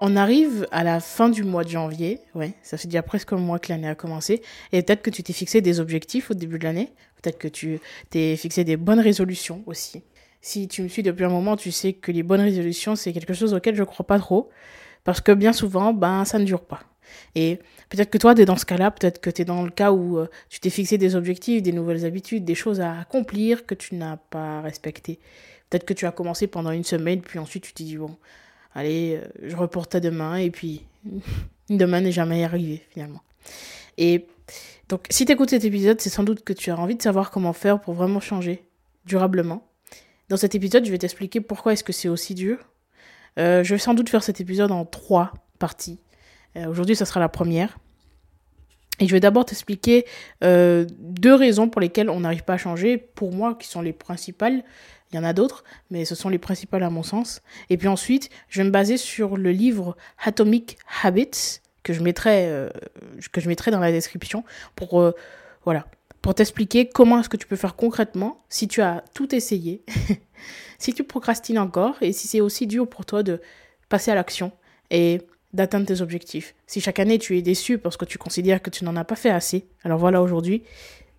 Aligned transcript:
On 0.00 0.14
arrive 0.14 0.66
à 0.72 0.84
la 0.84 1.00
fin 1.00 1.30
du 1.30 1.42
mois 1.42 1.64
de 1.64 1.70
janvier, 1.70 2.20
ouais, 2.34 2.52
ça 2.62 2.76
fait 2.76 2.86
déjà 2.86 3.02
presque 3.02 3.32
un 3.32 3.38
mois 3.38 3.58
que 3.58 3.72
l'année 3.72 3.88
a 3.88 3.94
commencé, 3.94 4.42
et 4.72 4.82
peut-être 4.82 5.00
que 5.00 5.08
tu 5.08 5.22
t'es 5.22 5.32
fixé 5.32 5.62
des 5.62 5.80
objectifs 5.80 6.30
au 6.30 6.34
début 6.34 6.58
de 6.58 6.64
l'année, 6.64 6.92
peut-être 7.22 7.38
que 7.38 7.48
tu 7.48 7.80
t'es 8.10 8.36
fixé 8.36 8.62
des 8.62 8.76
bonnes 8.76 9.00
résolutions 9.00 9.62
aussi. 9.64 10.02
Si 10.42 10.68
tu 10.68 10.82
me 10.82 10.88
suis 10.88 11.02
depuis 11.02 11.24
un 11.24 11.30
moment, 11.30 11.56
tu 11.56 11.72
sais 11.72 11.94
que 11.94 12.12
les 12.12 12.22
bonnes 12.22 12.42
résolutions, 12.42 12.94
c'est 12.94 13.14
quelque 13.14 13.32
chose 13.32 13.54
auquel 13.54 13.74
je 13.74 13.80
ne 13.80 13.86
crois 13.86 14.06
pas 14.06 14.18
trop, 14.18 14.50
parce 15.02 15.22
que 15.22 15.32
bien 15.32 15.54
souvent, 15.54 15.94
ben, 15.94 16.26
ça 16.26 16.38
ne 16.38 16.44
dure 16.44 16.64
pas. 16.64 16.80
Et 17.34 17.58
peut-être 17.88 18.10
que 18.10 18.18
toi, 18.18 18.34
tu 18.34 18.42
es 18.42 18.44
dans 18.44 18.56
ce 18.56 18.66
cas-là, 18.66 18.90
peut-être 18.90 19.20
que 19.20 19.30
tu 19.30 19.42
es 19.42 19.44
dans 19.46 19.62
le 19.62 19.70
cas 19.70 19.92
où 19.92 20.18
euh, 20.18 20.26
tu 20.50 20.60
t'es 20.60 20.70
fixé 20.70 20.98
des 20.98 21.16
objectifs, 21.16 21.62
des 21.62 21.72
nouvelles 21.72 22.04
habitudes, 22.04 22.44
des 22.44 22.54
choses 22.54 22.80
à 22.80 23.00
accomplir 23.00 23.64
que 23.64 23.74
tu 23.74 23.94
n'as 23.94 24.18
pas 24.18 24.60
respectées. 24.60 25.20
Peut-être 25.70 25.86
que 25.86 25.94
tu 25.94 26.04
as 26.04 26.12
commencé 26.12 26.48
pendant 26.48 26.70
une 26.70 26.84
semaine, 26.84 27.22
puis 27.22 27.38
ensuite 27.38 27.64
tu 27.64 27.72
t'es 27.72 27.84
dit, 27.84 27.96
bon, 27.96 28.16
allez, 28.76 29.16
euh, 29.16 29.48
je 29.48 29.56
reporte 29.56 29.94
à 29.94 30.00
demain, 30.00 30.36
et 30.36 30.50
puis 30.50 30.82
demain 31.70 32.02
n'est 32.02 32.12
jamais 32.12 32.44
arrivé 32.44 32.82
finalement. 32.90 33.22
Et 33.98 34.26
donc, 34.88 35.06
si 35.10 35.24
tu 35.24 35.32
écoutes 35.32 35.50
cet 35.50 35.64
épisode, 35.64 36.00
c'est 36.00 36.10
sans 36.10 36.22
doute 36.22 36.44
que 36.44 36.52
tu 36.52 36.70
as 36.70 36.78
envie 36.78 36.94
de 36.94 37.02
savoir 37.02 37.30
comment 37.30 37.54
faire 37.54 37.80
pour 37.80 37.94
vraiment 37.94 38.20
changer 38.20 38.62
durablement. 39.06 39.66
Dans 40.28 40.36
cet 40.36 40.54
épisode, 40.54 40.84
je 40.84 40.90
vais 40.90 40.98
t'expliquer 40.98 41.40
pourquoi 41.40 41.72
est-ce 41.72 41.82
que 41.82 41.92
c'est 41.92 42.08
aussi 42.08 42.34
dur. 42.34 42.58
Euh, 43.38 43.64
je 43.64 43.74
vais 43.74 43.78
sans 43.78 43.94
doute 43.94 44.08
faire 44.08 44.22
cet 44.22 44.40
épisode 44.40 44.70
en 44.70 44.84
trois 44.84 45.32
parties. 45.58 45.98
Euh, 46.56 46.66
aujourd'hui, 46.66 46.94
ça 46.94 47.04
sera 47.04 47.20
la 47.20 47.28
première. 47.28 47.78
Et 48.98 49.06
je 49.06 49.12
vais 49.12 49.20
d'abord 49.20 49.44
t'expliquer 49.44 50.06
deux 50.40 51.34
raisons 51.34 51.68
pour 51.68 51.82
lesquelles 51.82 52.08
on 52.08 52.20
n'arrive 52.20 52.44
pas 52.44 52.54
à 52.54 52.56
changer, 52.56 52.96
pour 52.96 53.30
moi, 53.30 53.54
qui 53.54 53.68
sont 53.68 53.82
les 53.82 53.92
principales. 53.92 54.64
Il 55.12 55.16
y 55.16 55.18
en 55.18 55.24
a 55.24 55.32
d'autres, 55.32 55.64
mais 55.90 56.04
ce 56.04 56.14
sont 56.14 56.28
les 56.28 56.38
principales 56.38 56.82
à 56.82 56.90
mon 56.90 57.02
sens. 57.02 57.42
Et 57.70 57.76
puis 57.76 57.88
ensuite, 57.88 58.30
je 58.48 58.60
vais 58.60 58.64
me 58.64 58.70
baser 58.70 58.96
sur 58.96 59.36
le 59.36 59.52
livre 59.52 59.96
Atomic 60.24 60.78
Habits 61.02 61.60
que 61.82 61.92
je 61.92 62.02
mettrai, 62.02 62.48
euh, 62.48 62.68
que 63.30 63.40
je 63.40 63.48
mettrai 63.48 63.70
dans 63.70 63.78
la 63.78 63.92
description 63.92 64.44
pour, 64.74 65.00
euh, 65.00 65.12
voilà, 65.64 65.86
pour 66.20 66.34
t'expliquer 66.34 66.88
comment 66.88 67.20
est-ce 67.20 67.28
que 67.28 67.36
tu 67.36 67.46
peux 67.46 67.54
faire 67.54 67.76
concrètement 67.76 68.44
si 68.48 68.66
tu 68.66 68.82
as 68.82 69.04
tout 69.14 69.32
essayé, 69.32 69.84
si 70.78 70.92
tu 70.92 71.04
procrastines 71.04 71.60
encore 71.60 71.94
et 72.00 72.12
si 72.12 72.26
c'est 72.26 72.40
aussi 72.40 72.66
dur 72.66 72.88
pour 72.88 73.06
toi 73.06 73.22
de 73.22 73.40
passer 73.88 74.10
à 74.10 74.16
l'action 74.16 74.50
et 74.90 75.22
d'atteindre 75.52 75.86
tes 75.86 76.00
objectifs. 76.00 76.56
Si 76.66 76.80
chaque 76.80 76.98
année 76.98 77.18
tu 77.18 77.38
es 77.38 77.42
déçu 77.42 77.78
parce 77.78 77.96
que 77.96 78.04
tu 78.04 78.18
considères 78.18 78.60
que 78.60 78.70
tu 78.70 78.84
n'en 78.84 78.96
as 78.96 79.04
pas 79.04 79.14
fait 79.14 79.30
assez, 79.30 79.68
alors 79.84 80.00
voilà 80.00 80.20
aujourd'hui, 80.20 80.64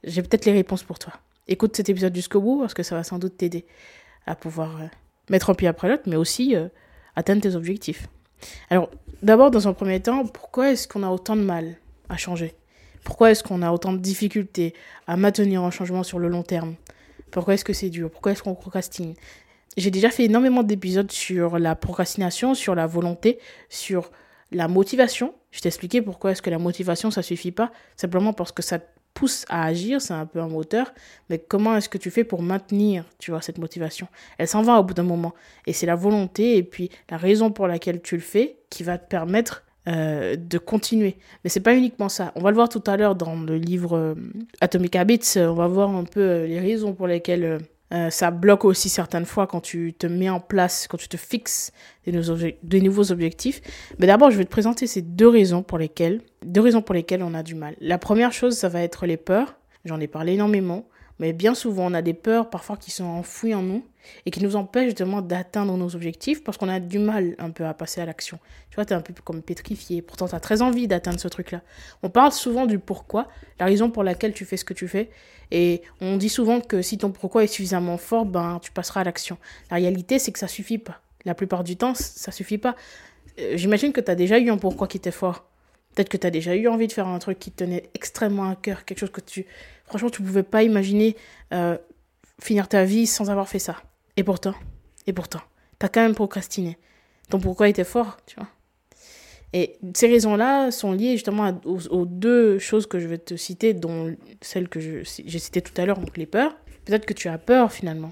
j'ai 0.04 0.22
peut-être 0.22 0.46
les 0.46 0.52
réponses 0.52 0.84
pour 0.84 1.00
toi 1.00 1.14
écoute 1.48 1.76
cet 1.76 1.90
épisode 1.90 2.16
jusqu'au 2.16 2.42
bout 2.42 2.60
parce 2.60 2.74
que 2.74 2.84
ça 2.84 2.96
va 2.96 3.04
sans 3.04 3.20
doute 3.20 3.38
t'aider 3.38 3.66
à 4.26 4.36
pouvoir 4.36 4.82
euh, 4.82 4.86
mettre 5.30 5.50
un 5.50 5.54
pied 5.54 5.68
après 5.68 5.90
l'autre, 5.90 6.04
mais 6.06 6.16
aussi 6.16 6.56
euh, 6.56 6.68
atteindre 7.16 7.42
tes 7.42 7.56
objectifs. 7.56 8.08
Alors, 8.70 8.90
d'abord, 9.24 9.52
dans 9.52 9.68
un 9.68 9.74
premier 9.74 10.00
temps, 10.00 10.26
pourquoi 10.26 10.72
est-ce 10.72 10.88
qu'on 10.88 11.04
a 11.04 11.10
autant 11.10 11.36
de 11.36 11.42
mal 11.42 11.76
à 12.10 12.18
changer? 12.18 12.56
Pourquoi 13.04 13.32
est-ce 13.32 13.44
qu'on 13.44 13.62
a 13.62 13.72
autant 13.72 13.94
de 13.94 14.00
difficultés 14.00 14.74
à 15.08 15.18
maintenir 15.18 15.64
un 15.64 15.72
changement 15.72 16.04
sur 16.04 16.20
le 16.20 16.28
long 16.28 16.44
terme? 16.44 16.76
Pourquoi 17.32 17.54
est-ce 17.54 17.66
que 17.66 17.74
c'est 17.74 17.90
dur? 17.90 18.12
Pourquoi 18.12 18.34
est-ce 18.34 18.44
qu'on 18.44 18.56
procrastine? 18.56 19.14
J'ai 19.78 19.92
déjà 19.92 20.10
fait 20.10 20.26
énormément 20.26 20.64
d'épisodes 20.64 21.12
sur 21.12 21.60
la 21.60 21.76
procrastination, 21.76 22.54
sur 22.54 22.76
la 22.76 22.88
volonté, 22.88 23.40
sur 23.70 24.12
la 24.52 24.68
motivation. 24.68 25.34
Je 25.52 25.62
t'ai 25.62 25.68
expliqué 25.68 26.02
pourquoi 26.02 26.32
est-ce 26.32 26.42
que 26.42 26.50
la 26.50 26.58
motivation, 26.58 27.12
ça 27.12 27.22
suffit 27.22 27.52
pas, 27.52 27.72
simplement 27.96 28.34
parce 28.34 28.52
que 28.52 28.64
ça 28.64 28.80
pousse 29.18 29.46
à 29.50 29.66
agir, 29.66 30.00
c'est 30.00 30.14
un 30.14 30.28
peu 30.28 30.40
un 30.40 30.48
moteur, 30.48 30.94
mais 31.32 31.40
comment 31.40 31.76
est-ce 31.76 31.90
que 31.90 31.98
tu 31.98 32.12
fais 32.12 32.24
pour 32.24 32.44
maintenir, 32.44 33.04
tu 33.18 33.32
vois, 33.32 33.42
cette 33.42 33.58
motivation? 33.58 34.08
Elle 34.38 34.48
s'en 34.48 34.62
va 34.62 34.80
au 34.80 34.84
bout 34.84 34.94
d'un 34.94 35.02
moment. 35.02 35.34
Et 35.66 35.74
c'est 35.74 35.88
la 35.88 35.96
volonté 35.96 36.56
et 36.58 36.62
puis 36.62 36.92
la 37.10 37.18
raison 37.18 37.50
pour 37.50 37.66
laquelle 37.66 38.00
tu 38.00 38.14
le 38.14 38.22
fais 38.22 38.58
qui 38.70 38.84
va 38.84 39.00
te 39.00 39.08
permettre 39.08 39.64
euh, 39.88 40.36
de 40.36 40.60
continuer. 40.60 41.18
Mais 41.44 41.50
c'est 41.50 41.62
pas 41.62 41.74
uniquement 41.74 42.10
ça. 42.10 42.32
On 42.36 42.42
va 42.42 42.52
le 42.52 42.56
voir 42.56 42.70
tout 42.70 42.84
à 42.86 42.96
l'heure 42.96 43.16
dans 43.16 43.36
le 43.36 43.58
livre 43.58 43.98
euh, 43.98 44.14
Atomic 44.62 44.96
Habits. 44.96 45.34
On 45.38 45.56
va 45.56 45.66
voir 45.66 45.90
un 45.90 46.04
peu 46.04 46.22
euh, 46.22 46.46
les 46.46 46.60
raisons 46.60 46.94
pour 46.94 47.08
lesquelles 47.08 47.60
euh, 47.94 48.10
ça 48.10 48.32
bloque 48.32 48.66
aussi 48.66 48.90
certaines 48.90 49.26
fois 49.26 49.48
quand 49.48 49.62
tu 49.62 49.94
te 49.94 50.08
mets 50.08 50.30
en 50.30 50.40
place, 50.40 50.88
quand 50.88 50.98
tu 50.98 51.08
te 51.08 51.16
fixes 51.16 51.72
des, 52.06 52.82
nouveaux 52.82 53.12
objectifs. 53.12 53.62
Mais 54.00 54.08
d'abord, 54.08 54.30
je 54.30 54.38
vais 54.38 54.46
te 54.46 54.50
présenter 54.50 54.88
ces 54.88 55.02
deux 55.02 55.28
raisons 55.28 55.64
pour 55.64 55.78
lesquelles, 55.78 56.22
deux 56.46 56.62
raisons 56.62 56.82
pour 56.82 56.96
lesquelles 56.96 57.24
on 57.24 57.34
a 57.34 57.44
du 57.44 57.56
mal. 57.56 57.76
La 57.80 57.98
première 57.98 58.34
chose, 58.34 58.58
ça 58.58 58.68
va 58.68 58.82
être 58.82 59.06
les 59.06 59.18
peurs. 59.18 59.56
J'en 59.86 60.00
ai 60.02 60.08
parlé 60.08 60.34
énormément. 60.34 60.88
Mais 61.20 61.34
bien 61.34 61.56
souvent, 61.56 61.88
on 61.88 61.94
a 61.94 62.02
des 62.02 62.14
peurs 62.14 62.50
parfois 62.50 62.78
qui 62.78 62.92
sont 62.92 63.06
enfouies 63.06 63.56
en 63.56 63.64
nous 63.64 63.84
et 64.26 64.32
qui 64.32 64.42
nous 64.44 64.56
empêchent 64.56 64.90
justement 64.90 65.22
d'atteindre 65.22 65.76
nos 65.76 65.96
objectifs 65.96 66.44
parce 66.44 66.58
qu'on 66.58 66.70
a 66.70 66.80
du 66.80 67.00
mal 67.00 67.36
un 67.40 67.50
peu 67.50 67.66
à 67.66 67.74
passer 67.74 68.02
à 68.02 68.06
l'action. 68.06 68.40
Tu 68.70 68.76
vois, 68.76 68.86
tu 68.86 68.94
es 68.94 68.96
un 68.96 69.02
peu 69.02 69.14
comme 69.24 69.42
pétrifié. 69.42 70.02
Pourtant, 70.02 70.28
tu 70.28 70.36
as 70.36 70.40
très 70.40 70.62
envie 70.62 70.88
d'atteindre 70.88 71.20
ce 71.20 71.28
truc-là. 71.28 71.62
On 72.04 72.10
parle 72.10 72.32
souvent 72.32 72.66
du 72.66 72.78
pourquoi, 72.78 73.28
la 73.60 73.66
raison 73.66 73.90
pour 73.90 74.04
laquelle 74.04 74.34
tu 74.34 74.46
fais 74.46 74.58
ce 74.58 74.66
que 74.66 74.74
tu 74.74 74.88
fais. 74.88 75.10
Et 75.50 75.82
on 76.02 76.18
dit 76.18 76.30
souvent 76.30 76.60
que 76.60 76.82
si 76.82 76.98
ton 76.98 77.12
pourquoi 77.12 77.44
est 77.44 77.48
suffisamment 77.48 77.98
fort, 77.98 78.26
ben, 78.26 78.60
tu 78.62 78.72
passeras 78.72 79.02
à 79.02 79.04
l'action. 79.04 79.38
La 79.72 79.78
réalité, 79.78 80.20
c'est 80.20 80.32
que 80.32 80.40
ça 80.40 80.48
suffit 80.48 80.78
pas. 80.78 81.02
La 81.26 81.34
plupart 81.34 81.64
du 81.64 81.78
temps, 81.78 81.94
ça 81.96 82.32
suffit 82.32 82.58
pas. 82.58 82.76
Euh, 83.40 83.54
j'imagine 83.56 83.92
que 83.92 84.02
tu 84.02 84.12
as 84.12 84.16
déjà 84.16 84.40
eu 84.40 84.50
un 84.50 84.58
pourquoi 84.58 84.88
qui 84.88 84.98
était 84.98 85.12
fort. 85.12 85.46
Peut-être 85.96 86.10
que 86.10 86.18
tu 86.18 86.28
as 86.28 86.32
déjà 86.32 86.56
eu 86.56 86.68
envie 86.68 86.88
de 86.88 86.92
faire 86.92 87.08
un 87.08 87.18
truc 87.18 87.40
qui 87.40 87.50
te 87.50 87.64
tenait 87.64 87.90
extrêmement 87.96 88.50
à 88.50 88.56
cœur, 88.56 88.86
quelque 88.86 89.00
chose 89.00 89.12
que 89.12 89.22
tu, 89.22 89.48
franchement, 89.88 90.10
tu 90.10 90.22
pouvais 90.22 90.44
pas 90.44 90.64
imaginer 90.64 91.16
euh, 91.54 91.78
finir 92.42 92.68
ta 92.68 92.84
vie 92.84 93.08
sans 93.08 93.30
avoir 93.30 93.48
fait 93.50 93.60
ça. 93.60 93.78
Et 94.16 94.24
pourtant, 94.24 94.54
et 95.08 95.14
pourtant, 95.14 95.42
tu 95.80 95.86
as 95.86 95.90
quand 95.90 96.02
même 96.02 96.16
procrastiné. 96.16 96.78
Ton 97.30 97.40
pourquoi 97.40 97.68
était 97.70 97.84
fort, 97.84 98.18
tu 98.26 98.36
vois. 98.36 98.48
Et 99.54 99.78
ces 99.96 100.08
raisons-là 100.08 100.72
sont 100.72 100.92
liées 100.92 101.14
justement 101.14 101.60
aux, 101.66 102.06
deux 102.06 102.60
choses 102.60 102.86
que 102.86 103.00
je 103.00 103.08
vais 103.08 103.18
te 103.18 103.36
citer, 103.36 103.74
dont 103.74 104.16
celle 104.42 104.68
que 104.68 104.80
j'ai 104.80 105.40
citée 105.40 105.62
tout 105.62 105.80
à 105.80 105.86
l'heure, 105.86 106.00
donc 106.00 106.18
les 106.18 106.26
peurs. 106.26 106.58
Peut-être 106.86 107.06
que 107.06 107.14
tu 107.14 107.30
as 107.30 107.38
peur 107.38 107.72
finalement. 107.72 108.12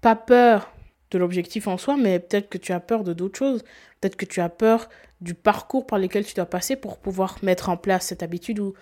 Pas 0.00 0.16
peur 0.16 0.72
de 1.10 1.18
l'objectif 1.18 1.66
en 1.66 1.76
soi, 1.76 1.96
mais 1.96 2.20
peut-être 2.20 2.48
que 2.48 2.58
tu 2.58 2.72
as 2.72 2.80
peur 2.80 3.02
de 3.02 3.12
d'autres 3.12 3.38
choses. 3.38 3.64
Peut-être 4.00 4.16
que 4.16 4.24
tu 4.24 4.40
as 4.40 4.48
peur 4.48 4.88
du 5.20 5.34
parcours 5.34 5.86
par 5.86 5.98
lequel 5.98 6.24
tu 6.24 6.34
dois 6.34 6.46
passer 6.46 6.76
pour 6.76 6.98
pouvoir 6.98 7.38
mettre 7.42 7.68
en 7.68 7.76
place 7.76 8.06
cette 8.06 8.22
habitude 8.22 8.60
ou 8.60 8.74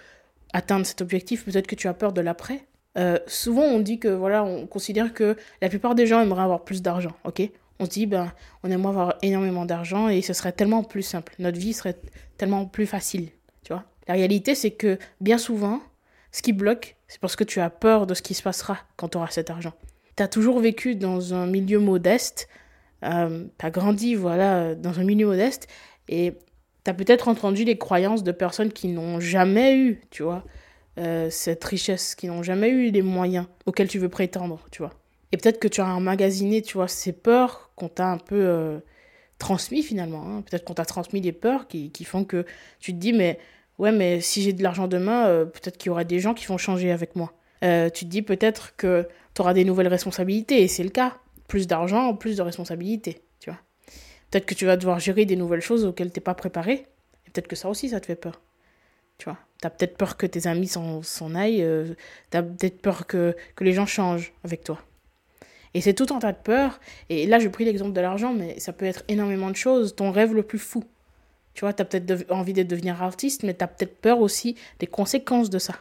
atteindre 0.52 0.86
cet 0.86 1.00
objectif. 1.00 1.44
Peut-être 1.44 1.66
que 1.66 1.74
tu 1.74 1.88
as 1.88 1.94
peur 1.94 2.12
de 2.12 2.20
l'après. 2.20 2.66
Euh, 2.96 3.18
souvent, 3.26 3.62
on 3.62 3.80
dit 3.80 3.98
que 3.98 4.08
voilà, 4.08 4.44
on 4.44 4.66
considère 4.66 5.14
que 5.14 5.36
la 5.62 5.68
plupart 5.68 5.94
des 5.94 6.06
gens 6.06 6.20
aimeraient 6.20 6.42
avoir 6.42 6.64
plus 6.64 6.82
d'argent, 6.82 7.12
ok? 7.24 7.42
On 7.78 7.84
se 7.84 7.90
dit, 7.90 8.06
ben, 8.06 8.32
on 8.64 8.70
aimerait 8.70 8.88
avoir 8.88 9.14
énormément 9.22 9.64
d'argent 9.64 10.08
et 10.08 10.20
ce 10.20 10.32
serait 10.32 10.52
tellement 10.52 10.82
plus 10.82 11.02
simple. 11.02 11.34
Notre 11.38 11.58
vie 11.58 11.72
serait 11.72 11.96
tellement 12.36 12.66
plus 12.66 12.86
facile, 12.86 13.28
tu 13.62 13.72
vois? 13.72 13.84
La 14.08 14.14
réalité, 14.14 14.54
c'est 14.54 14.72
que 14.72 14.98
bien 15.20 15.38
souvent, 15.38 15.80
ce 16.32 16.42
qui 16.42 16.52
bloque, 16.52 16.96
c'est 17.06 17.20
parce 17.20 17.36
que 17.36 17.44
tu 17.44 17.60
as 17.60 17.70
peur 17.70 18.06
de 18.06 18.14
ce 18.14 18.22
qui 18.22 18.34
se 18.34 18.42
passera 18.42 18.78
quand 18.96 19.10
tu 19.10 19.16
auras 19.16 19.30
cet 19.30 19.50
argent. 19.50 19.74
Tu 20.16 20.22
as 20.22 20.28
toujours 20.28 20.58
vécu 20.58 20.96
dans 20.96 21.34
un 21.34 21.46
milieu 21.46 21.78
modeste, 21.78 22.48
euh, 23.04 23.44
tu 23.58 23.66
as 23.66 23.70
grandi 23.70 24.16
voilà, 24.16 24.74
dans 24.74 24.98
un 24.98 25.04
milieu 25.04 25.26
modeste 25.26 25.68
et 26.08 26.34
tu 26.88 26.90
as 26.90 26.94
peut-être 26.94 27.28
entendu 27.28 27.64
les 27.64 27.76
croyances 27.76 28.22
de 28.22 28.32
personnes 28.32 28.72
qui 28.72 28.88
n'ont 28.88 29.20
jamais 29.20 29.76
eu, 29.76 30.00
tu 30.08 30.22
vois, 30.22 30.42
euh, 30.96 31.28
cette 31.28 31.62
richesse, 31.62 32.14
qui 32.14 32.28
n'ont 32.28 32.42
jamais 32.42 32.70
eu 32.70 32.90
les 32.90 33.02
moyens 33.02 33.44
auxquels 33.66 33.88
tu 33.88 33.98
veux 33.98 34.08
prétendre, 34.08 34.64
tu 34.70 34.80
vois. 34.80 34.94
Et 35.30 35.36
peut-être 35.36 35.60
que 35.60 35.68
tu 35.68 35.82
as 35.82 35.86
emmagasiné, 35.94 36.62
tu 36.62 36.78
vois, 36.78 36.88
ces 36.88 37.12
peurs 37.12 37.72
qu'on 37.76 37.90
t'a 37.90 38.06
un 38.06 38.16
peu 38.16 38.40
euh, 38.40 38.78
transmis 39.38 39.82
finalement. 39.82 40.24
Hein. 40.26 40.42
Peut-être 40.48 40.64
qu'on 40.64 40.72
t'a 40.72 40.86
transmis 40.86 41.20
des 41.20 41.32
peurs 41.32 41.68
qui, 41.68 41.92
font 42.06 42.24
que 42.24 42.46
tu 42.80 42.94
te 42.94 42.98
dis, 42.98 43.12
mais 43.12 43.38
ouais, 43.76 43.92
mais 43.92 44.22
si 44.22 44.40
j'ai 44.40 44.54
de 44.54 44.62
l'argent 44.62 44.88
demain, 44.88 45.26
euh, 45.26 45.44
peut-être 45.44 45.76
qu'il 45.76 45.88
y 45.88 45.90
aura 45.90 46.04
des 46.04 46.20
gens 46.20 46.32
qui 46.32 46.46
vont 46.46 46.56
changer 46.56 46.90
avec 46.90 47.16
moi. 47.16 47.34
tu 47.60 47.66
te 47.66 48.04
dis 48.06 48.22
peut-être 48.22 48.76
que 48.76 49.06
tu 49.34 49.42
auras 49.42 49.52
des 49.52 49.66
nouvelles 49.66 49.88
responsabilités, 49.88 50.62
et 50.62 50.68
c'est 50.68 50.84
le 50.84 50.90
cas. 50.90 51.18
Plus 51.48 51.66
d'argent, 51.66 52.14
plus 52.14 52.38
de 52.38 52.42
responsabilités. 52.42 53.20
Peut-être 54.30 54.46
que 54.46 54.54
tu 54.54 54.66
vas 54.66 54.76
devoir 54.76 55.00
gérer 55.00 55.24
des 55.24 55.36
nouvelles 55.36 55.60
choses 55.60 55.84
auxquelles 55.84 56.12
tu 56.12 56.18
n'es 56.18 56.24
pas 56.24 56.34
préparé. 56.34 56.86
Et 57.26 57.30
peut-être 57.30 57.48
que 57.48 57.56
ça 57.56 57.68
aussi, 57.68 57.88
ça 57.88 58.00
te 58.00 58.06
fait 58.06 58.16
peur. 58.16 58.40
Tu 59.16 59.24
vois, 59.24 59.38
tu 59.60 59.66
as 59.66 59.70
peut-être 59.70 59.96
peur 59.96 60.16
que 60.16 60.26
tes 60.26 60.46
amis 60.46 60.68
s'en 60.68 61.34
aillent. 61.34 61.62
Euh, 61.62 61.94
tu 62.30 62.36
as 62.36 62.42
peut-être 62.42 62.80
peur 62.80 63.06
que, 63.06 63.36
que 63.56 63.64
les 63.64 63.72
gens 63.72 63.86
changent 63.86 64.32
avec 64.44 64.64
toi. 64.64 64.80
Et 65.74 65.80
c'est 65.80 65.94
tout 65.94 66.06
un 66.14 66.18
tas 66.18 66.32
de 66.32 66.38
peurs. 66.38 66.80
Et 67.08 67.26
là, 67.26 67.38
j'ai 67.38 67.48
pris 67.48 67.64
l'exemple 67.64 67.92
de 67.92 68.00
l'argent, 68.00 68.32
mais 68.32 68.58
ça 68.58 68.72
peut 68.72 68.86
être 68.86 69.04
énormément 69.08 69.50
de 69.50 69.56
choses. 69.56 69.94
Ton 69.96 70.10
rêve 70.10 70.34
le 70.34 70.42
plus 70.42 70.58
fou. 70.58 70.84
Tu 71.54 71.60
vois, 71.60 71.72
tu 71.72 71.82
as 71.82 71.84
peut-être 71.84 72.30
envie 72.30 72.52
de 72.52 72.62
devenir 72.62 73.02
artiste, 73.02 73.42
mais 73.42 73.54
tu 73.54 73.64
as 73.64 73.68
peut-être 73.68 73.96
peur 73.96 74.20
aussi 74.20 74.56
des 74.78 74.86
conséquences 74.86 75.50
de 75.50 75.58
ça. 75.58 75.74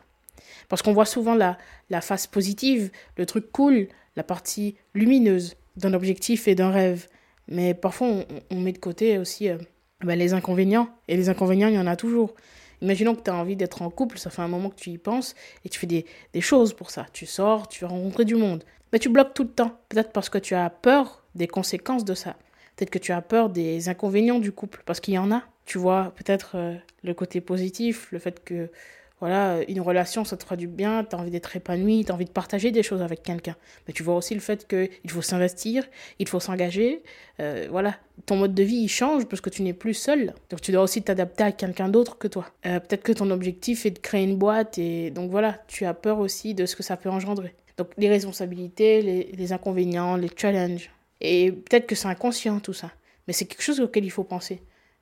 Parce 0.69 0.81
qu'on 0.81 0.93
voit 0.93 1.05
souvent 1.05 1.35
la, 1.35 1.57
la 1.89 2.01
face 2.01 2.27
positive, 2.27 2.91
le 3.15 3.25
truc 3.25 3.51
cool, 3.51 3.87
la 4.15 4.23
partie 4.23 4.75
lumineuse 4.93 5.55
d'un 5.75 5.93
objectif 5.93 6.47
et 6.47 6.55
d'un 6.55 6.71
rêve. 6.71 7.07
Mais 7.47 7.73
parfois, 7.73 8.07
on, 8.49 8.59
met 8.59 8.73
de 8.73 8.77
côté 8.77 9.17
aussi 9.17 9.49
euh, 9.49 9.57
ben, 10.01 10.17
les 10.17 10.33
inconvénients. 10.33 10.89
Et 11.07 11.15
les 11.15 11.29
inconvénients, 11.29 11.67
il 11.67 11.75
y 11.75 11.79
en 11.79 11.87
a 11.87 11.95
toujours. 11.95 12.33
Imaginons 12.81 13.15
que 13.15 13.21
tu 13.21 13.31
as 13.31 13.35
envie 13.35 13.55
d'être 13.55 13.81
en 13.81 13.89
couple, 13.89 14.19
ça 14.19 14.29
fait 14.29 14.41
un 14.41 14.47
moment 14.47 14.69
que 14.69 14.75
tu 14.75 14.91
y 14.91 14.97
penses, 14.97 15.33
et 15.65 15.69
tu 15.69 15.79
fais 15.79 15.87
des, 15.87 16.05
des 16.33 16.41
choses 16.41 16.73
pour 16.73 16.91
ça. 16.91 17.07
Tu 17.11 17.25
sors, 17.25 17.67
tu 17.67 17.83
vas 17.83 17.89
rencontrer 17.89 18.25
du 18.25 18.35
monde. 18.35 18.63
Mais 18.93 18.99
tu 18.99 19.09
bloques 19.09 19.33
tout 19.33 19.43
le 19.43 19.49
temps. 19.49 19.79
Peut-être 19.89 20.11
parce 20.11 20.29
que 20.29 20.37
tu 20.37 20.53
as 20.53 20.69
peur 20.69 21.23
des 21.35 21.47
conséquences 21.47 22.05
de 22.05 22.13
ça. 22.13 22.35
Peut-être 22.75 22.91
que 22.91 22.99
tu 22.99 23.11
as 23.11 23.21
peur 23.21 23.49
des 23.49 23.89
inconvénients 23.89 24.39
du 24.39 24.51
couple, 24.51 24.83
parce 24.85 24.99
qu'il 24.99 25.15
y 25.15 25.17
en 25.17 25.31
a. 25.31 25.43
Tu 25.65 25.77
vois 25.77 26.13
peut-être 26.15 26.51
euh, 26.55 26.75
le 27.03 27.13
côté 27.13 27.41
positif, 27.41 28.11
le 28.11 28.19
fait 28.19 28.43
que 28.43 28.69
voilà, 29.19 29.61
une 29.67 29.81
relation, 29.81 30.23
ça 30.23 30.37
te 30.37 30.43
fera 30.43 30.55
du 30.55 30.67
bien, 30.67 31.03
tu 31.03 31.15
as 31.15 31.19
envie 31.19 31.31
d'être 31.31 31.55
épanoui, 31.55 32.05
tu 32.05 32.11
as 32.11 32.15
envie 32.15 32.25
de 32.25 32.29
partager 32.29 32.69
des 32.71 32.83
choses 32.83 33.01
avec 33.01 33.23
quelqu'un. 33.23 33.55
Mais 33.87 33.93
tu 33.93 34.03
vois 34.03 34.15
aussi 34.15 34.35
le 34.35 34.39
fait 34.39 34.67
qu'il 34.67 35.09
faut 35.09 35.23
s'investir, 35.23 35.85
il 36.19 36.27
faut 36.27 36.39
s'engager. 36.39 37.01
Euh, 37.39 37.67
voilà, 37.71 37.95
ton 38.27 38.35
mode 38.35 38.53
de 38.53 38.61
vie, 38.61 38.77
il 38.77 38.89
change 38.89 39.25
parce 39.25 39.41
que 39.41 39.49
tu 39.49 39.63
n'es 39.63 39.73
plus 39.73 39.95
seul. 39.95 40.35
Donc 40.51 40.61
tu 40.61 40.71
dois 40.71 40.83
aussi 40.83 41.01
t'adapter 41.01 41.43
à 41.43 41.51
quelqu'un 41.51 41.89
d'autre 41.89 42.19
que 42.19 42.27
toi. 42.27 42.45
Euh, 42.67 42.79
peut-être 42.79 43.01
que 43.01 43.11
ton 43.11 43.31
objectif 43.31 43.87
est 43.87 43.91
de 43.91 43.99
créer 43.99 44.23
une 44.23 44.37
boîte 44.37 44.77
et 44.77 45.09
donc 45.09 45.31
voilà, 45.31 45.63
tu 45.67 45.85
as 45.85 45.95
peur 45.95 46.19
aussi 46.19 46.53
de 46.53 46.67
ce 46.67 46.75
que 46.75 46.83
ça 46.83 46.95
peut 46.95 47.09
engendrer. 47.09 47.55
Donc 47.77 47.89
les 47.97 48.09
responsabilités, 48.09 49.01
les, 49.01 49.31
les 49.35 49.51
inconvénients, 49.51 50.15
les 50.15 50.29
challenges. 50.35 50.91
Et 51.21 51.51
peut-être 51.51 51.87
que 51.87 51.95
c'est 51.95 52.07
inconscient 52.07 52.59
tout 52.59 52.73
ça. 52.73 52.91
Mais 53.27 53.33
c'est 53.33 53.45
quelque 53.45 53.63
chose 53.63 53.81
auquel 53.81 54.05
il 54.05 54.11
faut 54.11 54.23
penser. 54.23 54.61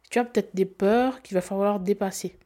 Tu 0.09 0.19
as 0.19 0.23
peut-être 0.23 0.55
des 0.55 0.65
peurs 0.65 1.21
qu'il 1.21 1.35
va 1.35 1.41
falloir 1.41 1.81
dépasser. 1.81 2.37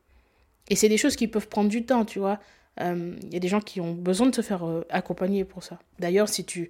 Et 0.69 0.75
c'est 0.75 0.89
des 0.89 0.97
choses 0.97 1.15
qui 1.15 1.27
peuvent 1.27 1.47
prendre 1.47 1.69
du 1.69 1.85
temps, 1.85 2.05
tu 2.05 2.19
vois. 2.19 2.39
Il 2.79 2.85
euh, 2.85 3.15
y 3.31 3.35
a 3.35 3.39
des 3.39 3.47
gens 3.47 3.59
qui 3.59 3.81
ont 3.81 3.93
besoin 3.93 4.27
de 4.27 4.35
se 4.35 4.41
faire 4.41 4.65
euh, 4.65 4.85
accompagner 4.89 5.43
pour 5.43 5.63
ça. 5.63 5.79
D'ailleurs, 5.99 6.29
si 6.29 6.45
tu, 6.45 6.69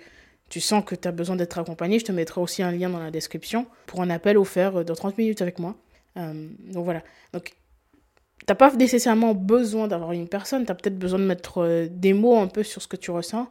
tu 0.50 0.60
sens 0.60 0.84
que 0.84 0.96
tu 0.96 1.08
as 1.08 1.12
besoin 1.12 1.36
d'être 1.36 1.60
accompagné, 1.60 2.00
je 2.00 2.06
te 2.06 2.12
mettrai 2.12 2.42
aussi 2.42 2.64
un 2.64 2.72
lien 2.72 2.90
dans 2.90 3.00
la 3.00 3.12
description 3.12 3.68
pour 3.86 4.02
un 4.02 4.10
appel 4.10 4.38
offert 4.38 4.78
euh, 4.78 4.84
dans 4.84 4.96
30 4.96 5.18
minutes 5.18 5.42
avec 5.42 5.60
moi. 5.60 5.76
donc 6.16 6.84
voilà. 6.84 7.04
Donc, 7.34 7.54
t'as 8.46 8.56
pas 8.56 8.74
nécessairement 8.74 9.36
besoin 9.36 9.88
d'avoir 9.88 10.12
une 10.12 10.28
personne, 10.28 10.66
tu 10.66 10.72
as 10.72 10.76
peut-être 10.76 10.98
besoin 10.98 11.20
de 11.20 11.26
mettre 11.26 11.88
des 11.92 12.14
mots 12.14 12.40
un 12.40 12.48
peu 12.48 12.64
sur 12.64 12.82
ce 12.82 12.88
que 12.88 12.98
tu 12.98 13.12
ressens. 13.12 13.48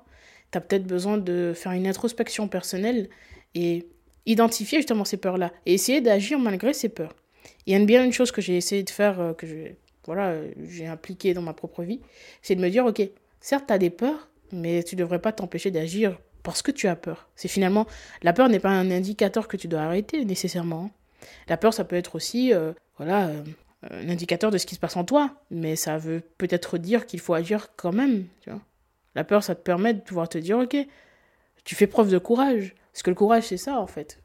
Tu 0.51 0.59
as 0.59 0.61
peut-être 0.61 0.87
besoin 0.87 1.19
de 1.19 1.53
faire 1.55 1.73
une 1.73 1.87
introspection 1.87 2.49
personnelle 2.49 3.09
et 3.55 3.87
identifier 4.27 4.79
justement 4.79 5.05
ces 5.05 5.19
peurs-là 5.19 5.53
et 5.67 5.75
essayer 5.75 6.01
d'agir 6.01 6.39
malgré 6.39 6.73
ces 6.73 6.89
peurs. 6.89 7.15
Il 7.67 7.73
y 7.73 7.77
a 7.77 7.85
bien 7.85 8.05
une 8.05 8.13
chose 8.13 8.33
que 8.33 8.41
j'ai 8.41 8.57
essayé 8.57 8.83
de 8.83 8.91
faire, 8.91 9.35
que 9.37 9.47
je 9.47 9.55
voilà, 10.09 10.37
j'ai 10.67 10.87
impliqué 10.87 11.35
dans 11.35 11.43
ma 11.43 11.53
propre 11.53 11.83
vie, 11.83 12.01
c'est 12.41 12.55
de 12.55 12.63
me 12.63 12.71
dire, 12.71 12.87
ok, 12.87 13.03
certes, 13.41 13.67
tu 13.67 13.75
as 13.75 13.79
des 13.79 13.91
peurs, 13.91 14.31
mais 14.53 14.83
tu 14.83 14.97
ne 14.97 15.01
devrais 15.01 15.19
pas 15.19 15.33
t'empêcher 15.33 15.71
d'agir 15.71 16.19
parce 16.43 16.63
que 16.63 16.71
tu 16.71 16.89
as 16.89 16.97
peur. 16.97 17.29
C'est 17.37 17.49
finalement, 17.49 17.87
la 18.23 18.33
peur 18.33 18.49
n'est 18.49 18.59
pas 18.59 18.71
un 18.71 18.91
indicateur 18.91 19.49
que 19.49 19.59
tu 19.59 19.69
dois 19.69 19.83
arrêter 19.83 20.25
nécessairement. 20.25 20.91
La 21.47 21.59
peur, 21.59 21.75
ça 21.75 21.85
peut 21.85 21.95
être 21.95 22.15
aussi, 22.15 22.55
euh, 22.55 22.73
voilà, 22.97 23.27
euh, 23.27 23.43
un 23.91 24.09
indicateur 24.09 24.51
de 24.51 24.57
ce 24.57 24.65
qui 24.65 24.77
se 24.77 24.81
passe 24.81 24.97
en 24.97 25.05
toi, 25.05 25.35
mais 25.51 25.77
ça 25.77 25.99
veut 25.99 26.23
peut-être 26.39 26.79
dire 26.79 27.05
qu'il 27.05 27.21
faut 27.21 27.35
agir 27.35 27.69
quand 27.77 27.93
même. 27.93 28.25
Tu 28.41 28.49
vois. 28.49 28.63
La 29.15 29.25
peur, 29.25 29.45
ça 29.45 29.55
te 29.55 29.61
permet 29.61 29.93
de 29.93 30.01
pouvoir 30.01 30.31
te 30.31 30.39
dire, 30.39 30.59
ok, 30.59 30.75
tu 31.65 31.75
fais 31.75 31.87
preuve 31.87 32.11
de 32.11 32.17
courage. 32.17 32.75
Parce 32.95 33.03
que 33.03 33.11
le 33.11 33.17
courage, 33.17 33.43
c'est 33.43 33.59
ça, 33.59 33.79
en 33.79 33.87
fait. 33.87 34.23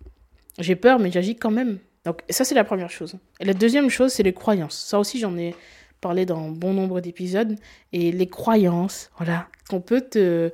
J'ai 0.60 0.78
peur, 0.78 0.98
mais 0.98 1.12
j'agis 1.12 1.36
quand 1.36 1.52
même. 1.52 1.80
Donc 2.06 2.22
ça, 2.30 2.44
c'est 2.44 2.56
la 2.56 2.64
première 2.64 2.90
chose. 2.90 3.16
Et 3.40 3.46
la 3.46 3.54
deuxième 3.54 3.90
chose, 3.90 4.12
c'est 4.12 4.24
les 4.24 4.34
croyances. 4.34 4.78
Ça 4.78 5.00
aussi, 5.00 5.20
j'en 5.20 5.38
ai 5.38 5.56
parlé 6.02 6.26
dans 6.26 6.50
bon 6.50 6.74
nombre 6.74 7.00
d'épisodes. 7.00 7.56
Et 7.94 8.12
les 8.12 8.28
croyances, 8.28 9.10
voilà, 9.18 9.48
qu'on 9.70 9.82
peut 9.82 10.02
te, 10.02 10.52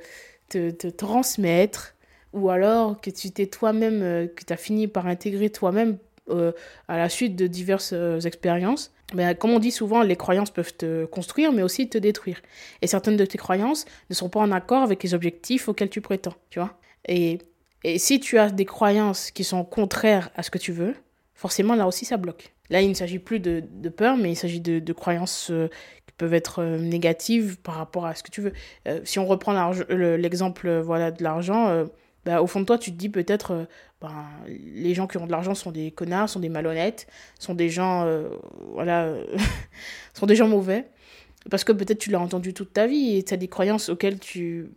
te, 0.48 0.88
transmettre, 0.88 1.94
ou 2.32 2.50
alors 2.50 3.00
que 3.00 3.10
tu 3.10 3.30
t'es 3.32 3.46
toi-même, 3.46 4.02
euh, 4.02 4.26
que 4.28 4.44
tu 4.44 4.52
as 4.52 4.56
fini 4.56 4.86
par 4.86 5.06
intégrer 5.06 5.50
toi-même 5.50 5.98
euh, 6.30 6.52
à 6.86 6.96
la 6.96 7.08
suite 7.08 7.34
de 7.34 7.48
diverses 7.48 7.92
euh, 7.92 8.20
expériences. 8.20 8.92
Mais 9.12 9.34
comme 9.34 9.50
on 9.50 9.58
dit 9.58 9.72
souvent, 9.72 10.02
les 10.02 10.14
croyances 10.14 10.52
peuvent 10.52 10.76
te 10.76 11.04
construire, 11.06 11.50
mais 11.52 11.64
aussi 11.64 11.88
te 11.88 11.98
détruire. 11.98 12.40
Et 12.80 12.86
certaines 12.86 13.16
de 13.16 13.26
tes 13.26 13.38
croyances 13.38 13.84
ne 14.08 14.14
sont 14.14 14.28
pas 14.28 14.38
en 14.38 14.52
accord 14.52 14.84
avec 14.84 15.02
les 15.02 15.14
objectifs 15.14 15.68
auxquels 15.68 15.90
tu 15.90 16.00
prétends, 16.00 16.34
tu 16.48 16.60
vois. 16.60 16.78
Et, 17.08 17.38
et 17.82 17.98
si 17.98 18.20
tu 18.20 18.38
as 18.38 18.50
des 18.50 18.64
croyances 18.64 19.32
qui 19.32 19.42
sont 19.42 19.64
contraires 19.64 20.30
à 20.36 20.44
ce 20.44 20.50
que 20.52 20.58
tu 20.58 20.70
veux, 20.70 20.94
forcément 21.40 21.74
là 21.74 21.86
aussi 21.86 22.04
ça 22.04 22.18
bloque. 22.18 22.52
Là, 22.68 22.82
il 22.82 22.90
ne 22.90 22.94
s'agit 22.94 23.18
plus 23.18 23.40
de, 23.40 23.62
peur, 23.88 24.18
mais 24.18 24.30
il 24.30 24.36
s'agit 24.36 24.60
de, 24.60 24.92
croyances 24.92 25.50
euh, 25.50 25.68
qui 26.06 26.12
peuvent 26.18 26.34
être 26.34 26.60
euh, 26.60 26.78
négatives 26.78 27.58
par 27.58 27.76
rapport 27.76 28.04
à 28.04 28.14
ce 28.14 28.22
que 28.22 28.30
tu 28.30 28.42
veux. 28.42 28.52
Euh, 28.86 29.00
si 29.04 29.18
on 29.18 29.26
reprend 29.26 29.72
l'exemple 29.88 30.80
voilà, 30.80 31.10
de 31.10 31.22
l'argent, 31.22 31.86
bah, 32.26 32.42
au 32.42 32.46
fond 32.46 32.60
de 32.60 32.66
toi, 32.66 32.76
tu 32.76 32.92
te 32.92 32.96
dis 32.96 33.08
peut-être, 33.08 33.66
ben, 34.02 34.26
les 34.46 34.92
gens 34.92 35.06
qui 35.06 35.16
ont 35.16 35.26
de 35.26 35.32
l'argent 35.32 35.54
sont 35.54 35.72
des 35.72 35.90
connards, 35.90 36.28
sont 36.28 36.40
des 36.40 36.50
malhonnêtes, 36.50 37.06
sont 37.38 37.54
des 37.54 37.70
gens, 37.70 38.06
voilà, 38.74 39.14
sont 40.14 40.26
des 40.26 40.36
gens 40.36 40.46
mauvais. 40.46 40.90
Parce 41.50 41.64
que 41.64 41.72
peut-être 41.72 41.98
tu 41.98 42.10
l'as 42.10 42.20
entendu 42.20 42.52
toute 42.52 42.74
ta 42.74 42.86
vie 42.86 43.16
et 43.16 43.22
tu 43.22 43.32
as 43.32 43.38
des 43.38 43.48
croyances 43.48 43.88
auxquelles 43.88 44.20
tu, 44.20 44.70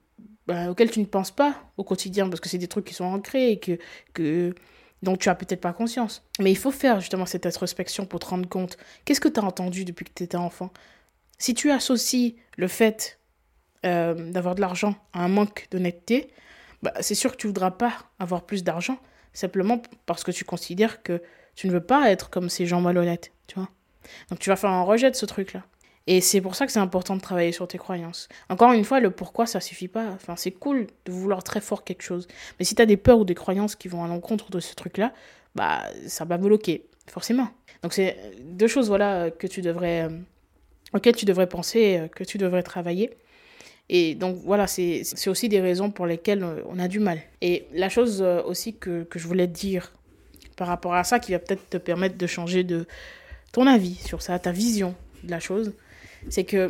bah, 0.47 0.71
auxquelles 0.71 0.91
tu 0.91 1.01
ne 1.01 1.05
penses 1.05 1.31
pas 1.31 1.55
au 1.75 1.83
quotidien, 1.83 2.29
parce 2.29 2.39
que 2.39 2.47
c'est 2.47 2.57
des 2.57 2.69
trucs 2.69 2.85
qui 2.85 2.93
sont 2.93 3.03
ancrés 3.03 3.51
et 3.51 3.59
que, 3.59 3.77
que 4.13 4.55
donc 5.03 5.19
tu 5.19 5.29
as 5.29 5.35
peut-être 5.35 5.61
pas 5.61 5.73
conscience. 5.73 6.23
Mais 6.39 6.51
il 6.51 6.57
faut 6.57 6.71
faire 6.71 6.99
justement 6.99 7.25
cette 7.25 7.45
introspection 7.45 8.05
pour 8.05 8.19
te 8.19 8.25
rendre 8.25 8.47
compte. 8.47 8.77
Qu'est-ce 9.05 9.21
que 9.21 9.27
tu 9.27 9.39
as 9.39 9.43
entendu 9.43 9.85
depuis 9.85 10.05
que 10.05 10.11
tu 10.15 10.23
étais 10.23 10.37
enfant? 10.37 10.71
Si 11.37 11.53
tu 11.53 11.71
associes 11.71 12.35
le 12.57 12.67
fait 12.67 13.19
euh, 13.85 14.31
d'avoir 14.31 14.55
de 14.55 14.61
l'argent 14.61 14.95
à 15.11 15.23
un 15.23 15.27
manque 15.27 15.67
d'honnêteté, 15.71 16.31
bah, 16.81 16.93
c'est 17.01 17.15
sûr 17.15 17.33
que 17.33 17.37
tu 17.37 17.47
voudras 17.47 17.71
pas 17.71 17.93
avoir 18.17 18.45
plus 18.45 18.63
d'argent, 18.63 18.97
simplement 19.33 19.81
parce 20.05 20.23
que 20.23 20.31
tu 20.31 20.45
considères 20.45 21.03
que 21.03 21.21
tu 21.55 21.67
ne 21.67 21.73
veux 21.73 21.83
pas 21.83 22.09
être 22.09 22.29
comme 22.29 22.49
ces 22.49 22.65
gens 22.65 22.81
malhonnêtes, 22.81 23.33
tu 23.47 23.55
vois. 23.55 23.69
Donc 24.29 24.39
tu 24.39 24.49
vas 24.49 24.55
faire 24.55 24.69
un 24.69 24.83
rejet 24.83 25.11
de 25.11 25.15
ce 25.15 25.25
truc-là. 25.25 25.63
Et 26.05 26.19
c'est 26.19 26.41
pour 26.41 26.55
ça 26.55 26.65
que 26.65 26.71
c'est 26.71 26.79
important 26.79 27.15
de 27.15 27.21
travailler 27.21 27.53
sur 27.53 27.67
tes 27.67 27.77
croyances. 27.77 28.27
Encore 28.49 28.73
une 28.73 28.83
fois, 28.83 28.99
le 28.99 29.09
pourquoi, 29.09 29.45
ça 29.45 29.61
suffit 29.61 29.87
pas. 29.87 30.09
Enfin, 30.09 30.35
c'est 30.35 30.51
cool 30.51 30.87
de 31.05 31.11
vouloir 31.11 31.43
très 31.43 31.61
fort 31.61 31.83
quelque 31.83 32.01
chose. 32.01 32.27
Mais 32.59 32.65
si 32.65 32.75
tu 32.75 32.81
as 32.81 32.85
des 32.85 32.97
peurs 32.97 33.19
ou 33.19 33.25
des 33.25 33.35
croyances 33.35 33.75
qui 33.75 33.87
vont 33.87 34.03
à 34.03 34.07
l'encontre 34.07 34.51
de 34.51 34.59
ce 34.59 34.75
truc-là, 34.75 35.13
bah, 35.55 35.83
ça 36.07 36.25
va 36.25 36.37
bloquer, 36.37 36.85
forcément. 37.07 37.47
Donc, 37.83 37.93
c'est 37.93 38.17
deux 38.41 38.67
choses, 38.67 38.89
voilà, 38.89 39.31
que 39.31 39.47
tu 39.47 39.61
devrais, 39.61 40.03
euh, 40.03 40.17
auxquelles 40.93 41.15
tu 41.15 41.25
devrais 41.25 41.47
penser, 41.47 41.97
euh, 41.97 42.07
que 42.09 42.25
tu 42.25 42.37
devrais 42.37 42.63
travailler. 42.63 43.11
Et 43.87 44.15
donc, 44.15 44.37
voilà, 44.43 44.67
c'est 44.67 45.03
aussi 45.27 45.47
des 45.47 45.61
raisons 45.61 45.89
pour 45.89 46.05
lesquelles 46.05 46.43
euh, 46.43 46.61
on 46.67 46.79
a 46.79 46.89
du 46.89 46.99
mal. 46.99 47.19
Et 47.41 47.67
la 47.73 47.87
chose 47.87 48.21
aussi 48.21 48.75
que, 48.75 49.03
que 49.03 49.19
je 49.19 49.27
voulais 49.27 49.47
te 49.47 49.53
dire 49.53 49.93
par 50.57 50.67
rapport 50.67 50.95
à 50.95 51.03
ça, 51.05 51.19
qui 51.19 51.31
va 51.31 51.39
peut-être 51.39 51.69
te 51.69 51.77
permettre 51.77 52.17
de 52.17 52.27
changer 52.27 52.63
de 52.63 52.87
ton 53.53 53.67
avis 53.67 53.95
sur 53.95 54.21
ça, 54.21 54.37
ta 54.39 54.51
vision 54.51 54.95
de 55.23 55.31
la 55.31 55.39
chose, 55.39 55.73
c'est 56.29 56.43
que 56.43 56.67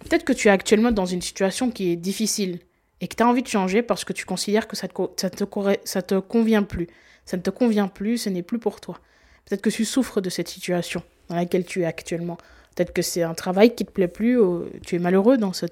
peut-être 0.00 0.24
que 0.24 0.32
tu 0.32 0.48
es 0.48 0.50
actuellement 0.50 0.92
dans 0.92 1.06
une 1.06 1.22
situation 1.22 1.70
qui 1.70 1.90
est 1.90 1.96
difficile 1.96 2.60
et 3.00 3.08
que 3.08 3.14
tu 3.14 3.22
as 3.22 3.28
envie 3.28 3.42
de 3.42 3.48
changer 3.48 3.82
parce 3.82 4.04
que 4.04 4.12
tu 4.12 4.24
considères 4.24 4.66
que 4.66 4.76
ça 4.76 4.88
te, 4.88 4.94
ça 5.16 5.30
te, 5.30 5.44
ça 5.84 6.02
te 6.02 6.18
convient 6.18 6.62
plus. 6.62 6.88
Ça 7.24 7.36
ne 7.36 7.42
te 7.42 7.50
convient 7.50 7.88
plus, 7.88 8.18
ce 8.18 8.30
n'est 8.30 8.42
plus 8.42 8.58
pour 8.58 8.80
toi. 8.80 8.98
Peut-être 9.44 9.62
que 9.62 9.70
tu 9.70 9.84
souffres 9.84 10.20
de 10.20 10.30
cette 10.30 10.48
situation 10.48 11.02
dans 11.28 11.36
laquelle 11.36 11.64
tu 11.64 11.82
es 11.82 11.84
actuellement. 11.84 12.38
Peut-être 12.74 12.92
que 12.92 13.02
c'est 13.02 13.22
un 13.22 13.34
travail 13.34 13.74
qui 13.74 13.84
te 13.84 13.90
plaît 13.90 14.08
plus, 14.08 14.38
tu 14.86 14.96
es 14.96 14.98
malheureux 14.98 15.36
dans 15.36 15.52
ce 15.52 15.66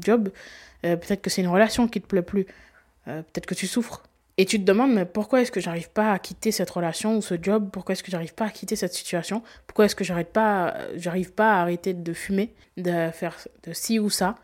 job. 0.00 0.30
Euh, 0.84 0.96
peut-être 0.96 1.22
que 1.22 1.30
c'est 1.30 1.42
une 1.42 1.48
relation 1.48 1.88
qui 1.88 2.00
te 2.00 2.06
plaît 2.06 2.22
plus. 2.22 2.46
Euh, 3.08 3.22
peut-être 3.22 3.46
que 3.46 3.54
tu 3.54 3.66
souffres. 3.66 4.02
Et 4.40 4.46
tu 4.46 4.58
te 4.58 4.64
demandes, 4.64 4.94
mais 4.94 5.04
pourquoi 5.04 5.42
est-ce 5.42 5.52
que 5.52 5.60
j'arrive 5.60 5.90
pas 5.90 6.12
à 6.12 6.18
quitter 6.18 6.50
cette 6.50 6.70
relation 6.70 7.18
ou 7.18 7.20
ce 7.20 7.34
job? 7.38 7.68
Pourquoi 7.70 7.92
est-ce 7.92 8.02
que 8.02 8.10
j'arrive 8.10 8.32
pas 8.32 8.46
à 8.46 8.48
quitter 8.48 8.74
cette 8.74 8.94
situation? 8.94 9.42
Pourquoi 9.66 9.84
est-ce 9.84 9.94
que 9.94 10.02
j'arrête 10.02 10.32
pas, 10.32 10.78
j'arrive 10.96 11.34
pas 11.34 11.56
à 11.56 11.60
arrêter 11.60 11.92
de 11.92 12.12
fumer, 12.14 12.54
de 12.78 13.10
faire 13.12 13.36
de 13.64 13.74
ci 13.74 13.98
ou 13.98 14.08
ça? 14.08 14.36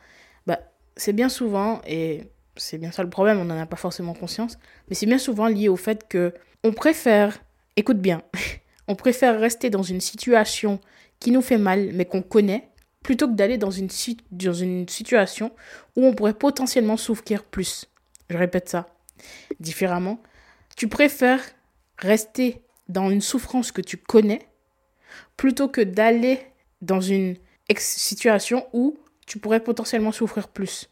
Bah, 0.47 0.61
C'est 0.97 1.15
bien 1.15 1.31
souvent, 1.31 1.81
et 1.87 2.25
c'est 2.57 2.77
bien 2.77 2.93
ça 2.93 3.05
le 3.05 3.09
problème, 3.09 3.41
on 3.41 3.47
n'en 3.47 3.59
a 3.59 3.65
pas 3.65 3.79
forcément 3.79 4.13
conscience, 4.13 4.59
mais 4.91 4.95
c'est 4.95 5.07
bien 5.07 5.17
souvent 5.17 5.47
lié 5.47 5.71
au 5.71 5.77
fait 5.77 6.07
que 6.07 6.35
on 6.63 6.73
préfère, 6.73 7.39
écoute 7.77 7.99
bien, 7.99 8.21
on 8.89 8.97
préfère 8.97 9.41
rester 9.41 9.71
dans 9.71 9.83
une 9.83 10.03
situation 10.03 10.79
qui 11.21 11.31
nous 11.31 11.41
fait 11.41 11.57
mal, 11.57 11.89
mais 11.95 12.05
qu'on 12.05 12.21
connaît, 12.21 12.69
plutôt 13.03 13.29
que 13.29 13.35
d'aller 13.35 13.57
dans 13.57 13.71
une, 13.71 13.89
dans 14.31 14.53
une 14.53 14.87
situation 14.91 15.53
où 15.97 16.05
on 16.05 16.13
pourrait 16.13 16.35
potentiellement 16.35 16.99
souffrir 16.99 17.45
plus. 17.45 17.89
Je 18.29 18.37
répète 18.37 18.69
ça 18.69 18.91
différemment, 19.61 20.21
tu 20.77 20.89
préfères 20.89 21.43
rester 21.99 22.63
dans 22.89 23.11
une 23.11 23.21
souffrance 23.21 23.73
que 23.73 23.81
tu 23.81 23.97
connais 23.97 24.41
plutôt 25.37 25.69
que 25.69 25.81
d'aller 25.81 26.41
dans 26.83 27.01
une 27.01 27.37
situation 27.79 28.67
où 28.73 28.99
tu 29.27 29.39
pourrais 29.39 29.61
potentiellement 29.61 30.13
souffrir 30.13 30.49
plus. 30.49 30.89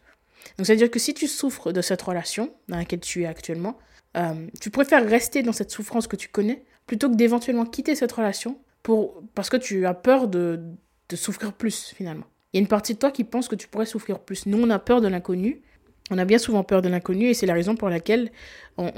Donc, 0.58 0.66
c'est-à-dire 0.66 0.90
que 0.90 0.98
si 0.98 1.14
tu 1.14 1.28
souffres 1.28 1.72
de 1.72 1.80
cette 1.80 2.02
relation 2.02 2.52
dans 2.68 2.76
laquelle 2.76 3.00
tu 3.00 3.22
es 3.22 3.26
actuellement, 3.26 3.78
euh, 4.16 4.46
tu 4.60 4.70
préfères 4.70 5.08
rester 5.08 5.42
dans 5.42 5.52
cette 5.52 5.70
souffrance 5.70 6.06
que 6.06 6.16
tu 6.16 6.28
connais 6.28 6.64
plutôt 6.86 7.08
que 7.08 7.14
d'éventuellement 7.14 7.64
quitter 7.64 7.94
cette 7.94 8.12
relation 8.12 8.58
pour, 8.82 9.22
parce 9.34 9.50
que 9.50 9.56
tu 9.56 9.86
as 9.86 9.94
peur 9.94 10.28
de, 10.28 10.60
de 11.08 11.16
souffrir 11.16 11.52
plus 11.52 11.92
finalement. 11.96 12.26
Il 12.52 12.58
y 12.58 12.58
a 12.58 12.60
une 12.60 12.68
partie 12.68 12.94
de 12.94 12.98
toi 12.98 13.10
qui 13.10 13.24
pense 13.24 13.48
que 13.48 13.56
tu 13.56 13.66
pourrais 13.66 13.86
souffrir 13.86 14.20
plus. 14.20 14.46
Nous, 14.46 14.60
on 14.60 14.70
a 14.70 14.78
peur 14.78 15.00
de 15.00 15.08
l'inconnu. 15.08 15.62
On 16.10 16.18
a 16.18 16.24
bien 16.24 16.38
souvent 16.38 16.64
peur 16.64 16.82
de 16.82 16.88
l'inconnu 16.88 17.28
et 17.28 17.34
c'est 17.34 17.46
la 17.46 17.54
raison 17.54 17.76
pour 17.76 17.88
laquelle 17.88 18.30
on, 18.76 18.92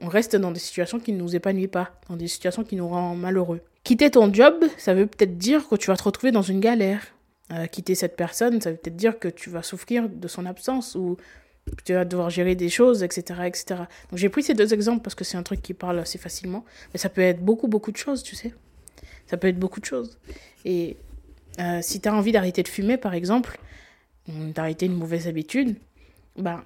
on, 0.00 0.08
reste 0.08 0.36
dans 0.36 0.50
des 0.50 0.60
situations 0.60 1.00
qui 1.00 1.12
ne 1.12 1.18
nous 1.18 1.34
épanouissent 1.34 1.68
pas, 1.68 1.92
dans 2.10 2.16
des 2.16 2.28
situations 2.28 2.62
qui 2.62 2.76
nous 2.76 2.88
rendent 2.88 3.20
malheureux. 3.20 3.60
Quitter 3.84 4.10
ton 4.10 4.32
job, 4.32 4.64
ça 4.76 4.92
veut 4.92 5.06
peut-être 5.06 5.38
dire 5.38 5.66
que 5.66 5.76
tu 5.76 5.86
vas 5.86 5.96
te 5.96 6.02
retrouver 6.02 6.30
dans 6.30 6.42
une 6.42 6.60
galère. 6.60 7.14
Euh, 7.52 7.66
quitter 7.66 7.94
cette 7.94 8.16
personne, 8.16 8.60
ça 8.60 8.70
veut 8.70 8.76
peut-être 8.76 8.96
dire 8.96 9.18
que 9.18 9.28
tu 9.28 9.50
vas 9.50 9.62
souffrir 9.62 10.08
de 10.08 10.28
son 10.28 10.46
absence 10.46 10.94
ou 10.94 11.16
tu 11.84 11.94
vas 11.94 12.04
devoir 12.04 12.30
gérer 12.30 12.54
des 12.54 12.68
choses, 12.68 13.02
etc. 13.02 13.40
etc. 13.46 13.64
Donc 14.10 14.18
j'ai 14.18 14.28
pris 14.28 14.42
ces 14.42 14.54
deux 14.54 14.74
exemples 14.74 15.02
parce 15.02 15.14
que 15.14 15.24
c'est 15.24 15.36
un 15.36 15.42
truc 15.42 15.62
qui 15.62 15.74
parle 15.74 15.98
assez 15.98 16.18
facilement. 16.18 16.64
Mais 16.92 16.98
ça 16.98 17.08
peut 17.08 17.20
être 17.20 17.42
beaucoup, 17.42 17.68
beaucoup 17.68 17.92
de 17.92 17.96
choses, 17.96 18.22
tu 18.22 18.36
sais. 18.36 18.52
Ça 19.26 19.36
peut 19.36 19.48
être 19.48 19.58
beaucoup 19.58 19.80
de 19.80 19.84
choses. 19.84 20.18
Et 20.64 20.96
euh, 21.60 21.80
si 21.82 22.00
tu 22.00 22.08
as 22.08 22.14
envie 22.14 22.32
d'arrêter 22.32 22.62
de 22.62 22.68
fumer, 22.68 22.96
par 22.96 23.14
exemple, 23.14 23.58
d'arrêter 24.28 24.86
une 24.86 24.94
mauvaise 24.94 25.28
habitude, 25.28 25.76
ben, 26.36 26.64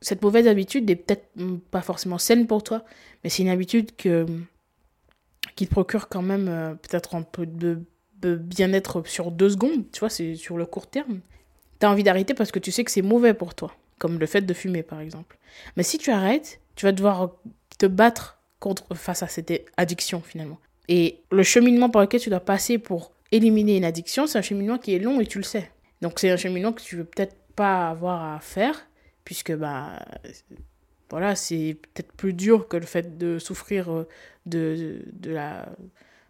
cette 0.00 0.22
mauvaise 0.22 0.46
habitude 0.46 0.88
n'est 0.88 0.96
peut-être 0.96 1.28
pas 1.70 1.80
forcément 1.80 2.18
saine 2.18 2.46
pour 2.46 2.62
toi, 2.62 2.84
mais 3.22 3.30
c'est 3.30 3.42
une 3.42 3.48
habitude 3.48 3.96
que, 3.96 4.26
qui 5.56 5.66
te 5.66 5.70
procure 5.70 6.08
quand 6.08 6.22
même 6.22 6.48
euh, 6.48 6.74
peut-être 6.74 7.14
un 7.14 7.22
peu 7.22 7.46
de, 7.46 7.80
de 8.20 8.34
bien-être 8.36 9.06
sur 9.06 9.30
deux 9.30 9.50
secondes, 9.50 9.90
tu 9.92 10.00
vois, 10.00 10.10
c'est 10.10 10.34
sur 10.34 10.56
le 10.56 10.66
court 10.66 10.86
terme. 10.86 11.20
Tu 11.80 11.86
as 11.86 11.90
envie 11.90 12.02
d'arrêter 12.02 12.34
parce 12.34 12.52
que 12.52 12.58
tu 12.58 12.70
sais 12.70 12.84
que 12.84 12.90
c'est 12.90 13.02
mauvais 13.02 13.34
pour 13.34 13.54
toi 13.54 13.74
comme 13.98 14.18
le 14.18 14.26
fait 14.26 14.42
de 14.42 14.54
fumer 14.54 14.82
par 14.82 15.00
exemple. 15.00 15.38
Mais 15.76 15.82
si 15.82 15.98
tu 15.98 16.10
arrêtes, 16.10 16.60
tu 16.76 16.86
vas 16.86 16.92
devoir 16.92 17.30
te 17.78 17.86
battre 17.86 18.38
contre 18.60 18.94
face 18.94 19.22
à 19.22 19.28
cette 19.28 19.52
addiction 19.76 20.20
finalement. 20.20 20.58
Et 20.88 21.20
le 21.30 21.42
cheminement 21.42 21.90
par 21.90 22.02
lequel 22.02 22.20
tu 22.20 22.30
dois 22.30 22.40
passer 22.40 22.78
pour 22.78 23.12
éliminer 23.32 23.76
une 23.76 23.84
addiction, 23.84 24.26
c'est 24.26 24.38
un 24.38 24.42
cheminement 24.42 24.78
qui 24.78 24.94
est 24.94 24.98
long 24.98 25.20
et 25.20 25.26
tu 25.26 25.38
le 25.38 25.44
sais. 25.44 25.70
Donc 26.02 26.18
c'est 26.18 26.30
un 26.30 26.36
cheminement 26.36 26.72
que 26.72 26.82
tu 26.82 26.96
veux 26.96 27.04
peut-être 27.04 27.34
pas 27.54 27.88
avoir 27.88 28.34
à 28.34 28.40
faire 28.40 28.86
puisque 29.24 29.52
bah 29.52 29.98
voilà, 31.10 31.34
c'est 31.34 31.76
peut-être 31.94 32.12
plus 32.12 32.32
dur 32.32 32.68
que 32.68 32.76
le 32.76 32.86
fait 32.86 33.18
de 33.18 33.38
souffrir 33.38 33.92
euh, 33.92 34.08
de, 34.46 35.02
de, 35.12 35.30
la, 35.30 35.68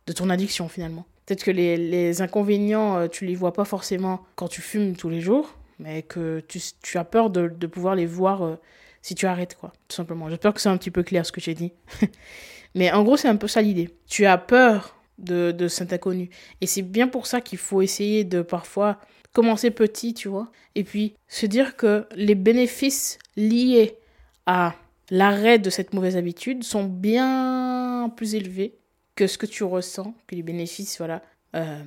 de 0.06 0.12
ton 0.12 0.30
addiction 0.30 0.68
finalement. 0.68 1.06
Peut-être 1.26 1.44
que 1.44 1.50
les, 1.50 1.76
les 1.76 2.22
inconvénients, 2.22 2.98
euh, 2.98 3.08
tu 3.08 3.24
les 3.24 3.34
vois 3.34 3.52
pas 3.52 3.64
forcément 3.64 4.26
quand 4.34 4.48
tu 4.48 4.60
fumes 4.60 4.94
tous 4.94 5.08
les 5.08 5.20
jours, 5.20 5.56
mais 5.78 6.02
que 6.02 6.40
tu, 6.48 6.60
tu 6.82 6.98
as 6.98 7.04
peur 7.04 7.30
de, 7.30 7.48
de, 7.48 7.66
pouvoir 7.66 7.94
les 7.94 8.06
voir 8.06 8.44
euh, 8.44 8.56
si 9.00 9.14
tu 9.14 9.26
arrêtes, 9.26 9.56
quoi, 9.56 9.72
tout 9.88 9.96
simplement. 9.96 10.28
J'espère 10.28 10.52
que 10.52 10.60
c'est 10.60 10.68
un 10.68 10.76
petit 10.76 10.90
peu 10.90 11.02
clair 11.02 11.24
ce 11.24 11.32
que 11.32 11.40
j'ai 11.40 11.54
dit. 11.54 11.72
mais 12.74 12.92
en 12.92 13.04
gros, 13.04 13.16
c'est 13.16 13.28
un 13.28 13.36
peu 13.36 13.48
ça 13.48 13.62
l'idée. 13.62 13.88
Tu 14.06 14.26
as 14.26 14.36
peur 14.36 14.96
de, 15.18 15.52
de 15.52 15.68
cet 15.68 15.92
inconnu. 15.92 16.28
Et 16.60 16.66
c'est 16.66 16.82
bien 16.82 17.08
pour 17.08 17.26
ça 17.26 17.40
qu'il 17.40 17.58
faut 17.58 17.80
essayer 17.80 18.24
de 18.24 18.42
parfois 18.42 18.98
commencer 19.34 19.70
petit, 19.70 20.14
tu 20.14 20.28
vois, 20.28 20.50
et 20.74 20.84
puis 20.84 21.14
se 21.28 21.44
dire 21.44 21.76
que 21.76 22.06
les 22.14 22.36
bénéfices 22.36 23.18
liés 23.36 23.98
à 24.46 24.74
l'arrêt 25.10 25.58
de 25.58 25.68
cette 25.68 25.92
mauvaise 25.92 26.16
habitude 26.16 26.64
sont 26.64 26.84
bien 26.84 28.10
plus 28.16 28.36
élevés 28.36 28.78
que 29.16 29.26
ce 29.26 29.36
que 29.36 29.46
tu 29.46 29.64
ressens, 29.64 30.14
que 30.26 30.36
les 30.36 30.42
bénéfices, 30.42 30.98
voilà, 30.98 31.22
euh, 31.56 31.82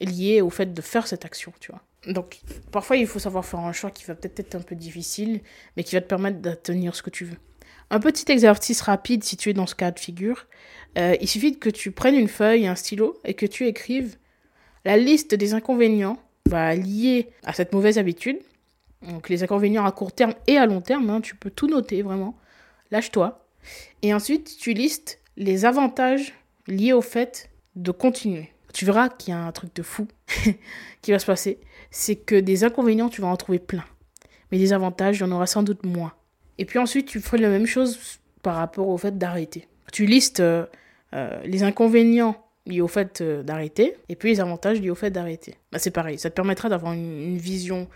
liés 0.00 0.42
au 0.42 0.50
fait 0.50 0.72
de 0.72 0.82
faire 0.82 1.06
cette 1.06 1.24
action, 1.24 1.52
tu 1.60 1.72
vois. 1.72 1.82
Donc, 2.06 2.40
parfois, 2.70 2.96
il 2.96 3.06
faut 3.06 3.18
savoir 3.18 3.44
faire 3.44 3.60
un 3.60 3.72
choix 3.72 3.90
qui 3.90 4.04
va 4.04 4.14
peut-être 4.14 4.38
être 4.38 4.54
un 4.54 4.60
peu 4.60 4.76
difficile, 4.76 5.40
mais 5.76 5.82
qui 5.82 5.94
va 5.94 6.00
te 6.02 6.06
permettre 6.06 6.38
d'atteindre 6.38 6.94
ce 6.94 7.02
que 7.02 7.10
tu 7.10 7.24
veux. 7.24 7.38
Un 7.90 8.00
petit 8.00 8.30
exercice 8.30 8.80
rapide 8.82 9.24
si 9.24 9.36
tu 9.36 9.50
es 9.50 9.52
dans 9.54 9.66
ce 9.66 9.74
cas 9.74 9.90
de 9.90 9.98
figure. 9.98 10.46
Euh, 10.98 11.16
il 11.20 11.28
suffit 11.28 11.58
que 11.58 11.70
tu 11.70 11.90
prennes 11.90 12.14
une 12.14 12.28
feuille 12.28 12.66
un 12.66 12.74
stylo 12.74 13.18
et 13.24 13.34
que 13.34 13.46
tu 13.46 13.66
écrives 13.66 14.16
la 14.84 14.96
liste 14.96 15.34
des 15.34 15.54
inconvénients 15.54 16.18
bah, 16.48 16.74
liés 16.74 17.30
à 17.44 17.52
cette 17.52 17.72
mauvaise 17.72 17.98
habitude. 17.98 18.38
Donc, 19.02 19.28
les 19.28 19.42
inconvénients 19.42 19.84
à 19.84 19.92
court 19.92 20.12
terme 20.12 20.34
et 20.46 20.56
à 20.56 20.66
long 20.66 20.80
terme, 20.80 21.10
hein, 21.10 21.20
tu 21.20 21.36
peux 21.36 21.50
tout 21.50 21.68
noter 21.68 22.02
vraiment. 22.02 22.36
Lâche-toi. 22.90 23.46
Et 24.02 24.14
ensuite, 24.14 24.56
tu 24.58 24.72
listes 24.72 25.20
les 25.36 25.64
avantages 25.64 26.34
liés 26.66 26.92
au 26.92 27.02
fait 27.02 27.50
de 27.74 27.90
continuer 27.90 28.50
tu 28.76 28.84
verras 28.84 29.08
qu'il 29.08 29.32
y 29.32 29.34
a 29.34 29.40
un 29.40 29.52
truc 29.52 29.74
de 29.74 29.82
fou 29.82 30.06
qui 31.02 31.10
va 31.10 31.18
se 31.18 31.24
passer. 31.24 31.58
C'est 31.90 32.16
que 32.16 32.38
des 32.38 32.62
inconvénients, 32.62 33.08
tu 33.08 33.22
vas 33.22 33.28
en 33.28 33.36
trouver 33.36 33.58
plein. 33.58 33.84
Mais 34.52 34.58
des 34.58 34.74
avantages, 34.74 35.16
il 35.16 35.20
y 35.20 35.24
en 35.24 35.32
aura 35.32 35.46
sans 35.46 35.62
doute 35.62 35.86
moins. 35.86 36.12
Et 36.58 36.66
puis 36.66 36.78
ensuite, 36.78 37.06
tu 37.06 37.20
ferais 37.20 37.38
la 37.38 37.48
même 37.48 37.64
chose 37.64 38.20
par 38.42 38.56
rapport 38.56 38.88
au 38.88 38.98
fait 38.98 39.16
d'arrêter. 39.16 39.66
Tu 39.92 40.04
listes 40.04 40.40
euh, 40.40 40.66
euh, 41.14 41.40
les 41.44 41.62
inconvénients 41.62 42.36
liés 42.66 42.80
au 42.80 42.88
fait 42.88 43.20
euh, 43.20 43.42
d'arrêter 43.42 43.96
et 44.08 44.16
puis 44.16 44.30
les 44.30 44.40
avantages 44.40 44.80
liés 44.80 44.90
au 44.90 44.94
fait 44.94 45.10
d'arrêter. 45.10 45.54
Bah, 45.72 45.78
c'est 45.78 45.90
pareil, 45.90 46.18
ça 46.18 46.30
te 46.30 46.34
permettra 46.34 46.68
d'avoir 46.68 46.92
une, 46.92 47.36
vision 47.36 47.88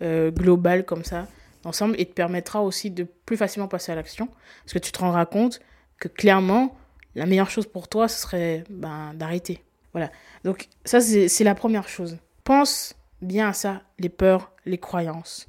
globale 0.00 0.84
comme 0.84 1.02
ça 1.02 1.28
d'ensemble 1.62 1.94
et 1.98 2.04
te 2.04 2.12
permettra 2.12 2.62
aussi 2.62 2.90
de 2.90 3.04
plus 3.04 3.38
facilement 3.38 3.68
passer 3.68 3.90
à 3.90 3.94
l'action 3.94 4.26
parce 4.26 4.74
que 4.74 4.78
tu 4.78 4.92
te 4.92 4.98
rendras 4.98 5.24
compte 5.24 5.60
que 5.98 6.08
clairement, 6.08 6.76
la 7.14 7.26
meilleure 7.26 7.48
chose 7.48 7.66
pour 7.66 7.88
toi, 7.88 8.08
ce 8.08 8.20
serait 8.20 8.64
ben, 8.68 9.14
d'arrêter. 9.14 9.62
Voilà. 9.92 10.10
Donc 10.42 10.68
ça, 10.84 11.00
c'est 11.00 11.44
la 11.44 11.54
première 11.54 11.88
chose. 11.88 12.18
Pense 12.42 12.94
bien 13.22 13.48
à 13.48 13.52
ça, 13.52 13.82
les 13.98 14.08
peurs, 14.08 14.52
les 14.66 14.78
croyances. 14.78 15.48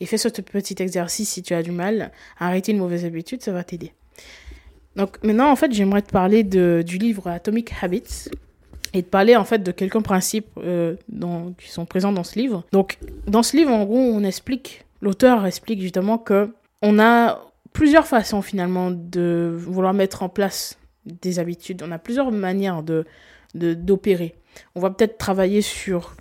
Et 0.00 0.06
fais 0.06 0.18
ce 0.18 0.28
petit 0.28 0.82
exercice 0.82 1.30
si 1.30 1.42
tu 1.42 1.54
as 1.54 1.62
du 1.62 1.70
mal 1.70 2.12
à 2.38 2.48
arrêter 2.48 2.72
une 2.72 2.78
mauvaise 2.78 3.04
habitude, 3.04 3.42
ça 3.42 3.52
va 3.52 3.64
t'aider. 3.64 3.94
Donc 4.96 5.22
maintenant, 5.22 5.50
en 5.50 5.56
fait, 5.56 5.72
j'aimerais 5.72 6.02
te 6.02 6.10
parler 6.10 6.44
de, 6.44 6.82
du 6.86 6.98
livre 6.98 7.28
Atomic 7.28 7.72
Habits 7.82 8.28
et 8.92 9.02
te 9.02 9.08
parler 9.08 9.36
en 9.36 9.44
fait 9.44 9.58
de 9.58 9.72
quelques 9.72 10.00
principes 10.00 10.48
euh, 10.58 10.94
qui 11.58 11.70
sont 11.70 11.84
présents 11.84 12.12
dans 12.12 12.24
ce 12.24 12.38
livre. 12.38 12.64
Donc 12.72 12.98
dans 13.26 13.42
ce 13.42 13.56
livre, 13.56 13.72
en 13.72 13.84
gros, 13.84 13.98
on 13.98 14.22
explique, 14.22 14.84
l'auteur 15.00 15.44
explique 15.46 15.80
justement 15.80 16.16
que 16.16 16.50
on 16.80 16.98
a 16.98 17.40
plusieurs 17.72 18.06
façons 18.06 18.40
finalement 18.40 18.90
de 18.90 19.54
vouloir 19.58 19.94
mettre 19.94 20.22
en 20.22 20.28
place 20.28 20.78
des 21.06 21.38
habitudes. 21.38 21.82
On 21.84 21.92
a 21.92 21.98
plusieurs 21.98 22.30
manières 22.30 22.82
de 22.82 23.04
d'opérer. 23.54 24.34
On 24.74 24.80
va 24.80 24.90
peut-être 24.90 25.16
travailler 25.16 25.62
sur 25.62 26.16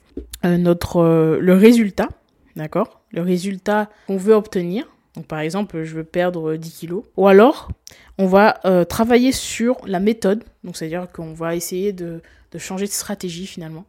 euh, 0.45 0.57
notre 0.57 0.97
euh, 0.97 1.39
le 1.39 1.53
résultat, 1.55 2.09
d'accord? 2.55 3.01
Le 3.11 3.21
résultat 3.21 3.89
qu'on 4.05 4.17
veut 4.17 4.35
obtenir. 4.35 4.87
Donc 5.15 5.27
par 5.27 5.39
exemple, 5.39 5.83
je 5.83 5.95
veux 5.95 6.03
perdre 6.03 6.55
10 6.55 6.71
kilos. 6.71 7.03
Ou 7.17 7.27
alors, 7.27 7.69
on 8.17 8.25
va 8.25 8.59
euh, 8.65 8.83
travailler 8.83 9.31
sur 9.31 9.77
la 9.85 9.99
méthode. 9.99 10.43
Donc 10.63 10.77
c'est-à-dire 10.77 11.07
qu'on 11.11 11.33
va 11.33 11.55
essayer 11.55 11.93
de, 11.93 12.21
de, 12.51 12.57
changer 12.57 12.85
de 12.85 12.91
stratégie 12.91 13.45
finalement. 13.45 13.85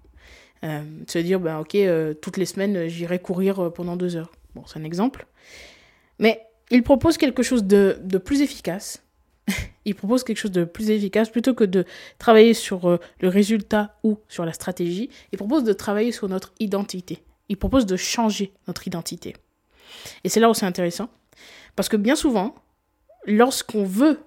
se 0.63 1.19
dire, 1.19 1.41
ben 1.41 1.59
ok, 1.61 1.77
toutes 2.21 2.37
les 2.37 2.47
semaines, 2.47 2.89
j'irai 2.89 3.19
courir 3.19 3.73
pendant 3.73 3.97
deux 3.97 4.17
heures. 4.17 4.33
Bon, 4.55 4.63
c'est 4.67 4.79
un 4.79 4.85
exemple. 4.85 5.27
Mais 6.19 6.43
il 6.71 6.83
propose 6.83 7.17
quelque 7.17 7.43
chose 7.43 7.65
de, 7.65 7.99
de 8.03 8.19
plus 8.19 8.43
efficace 8.43 9.05
il 9.85 9.95
propose 9.95 10.25
quelque 10.25 10.39
chose 10.39 10.53
de 10.53 10.65
plus 10.65 10.91
efficace 10.91 11.31
plutôt 11.31 11.55
que 11.55 11.65
de 11.65 11.85
travailler 12.19 12.55
sur 12.55 12.89
euh, 12.89 12.99
le 13.21 13.29
résultat 13.29 13.97
ou 14.03 14.19
sur 14.29 14.45
la 14.45 14.53
stratégie. 14.53 15.11
Il 15.33 15.39
propose 15.39 15.65
de 15.65 15.73
travailler 15.73 16.13
sur 16.13 16.29
notre 16.29 16.53
identité. 16.61 17.23
Il 17.49 17.57
propose 17.57 17.87
de 17.87 17.97
changer 17.97 18.53
notre 18.67 18.87
identité. 18.87 19.35
Et 20.25 20.29
c'est 20.29 20.41
là 20.41 20.51
où 20.51 20.55
c'est 20.55 20.67
intéressant. 20.67 21.09
Parce 21.77 21.89
que 21.89 21.97
bien 21.97 22.17
souvent, 22.17 22.55
lorsqu'on 23.27 23.85
veut 23.85 24.21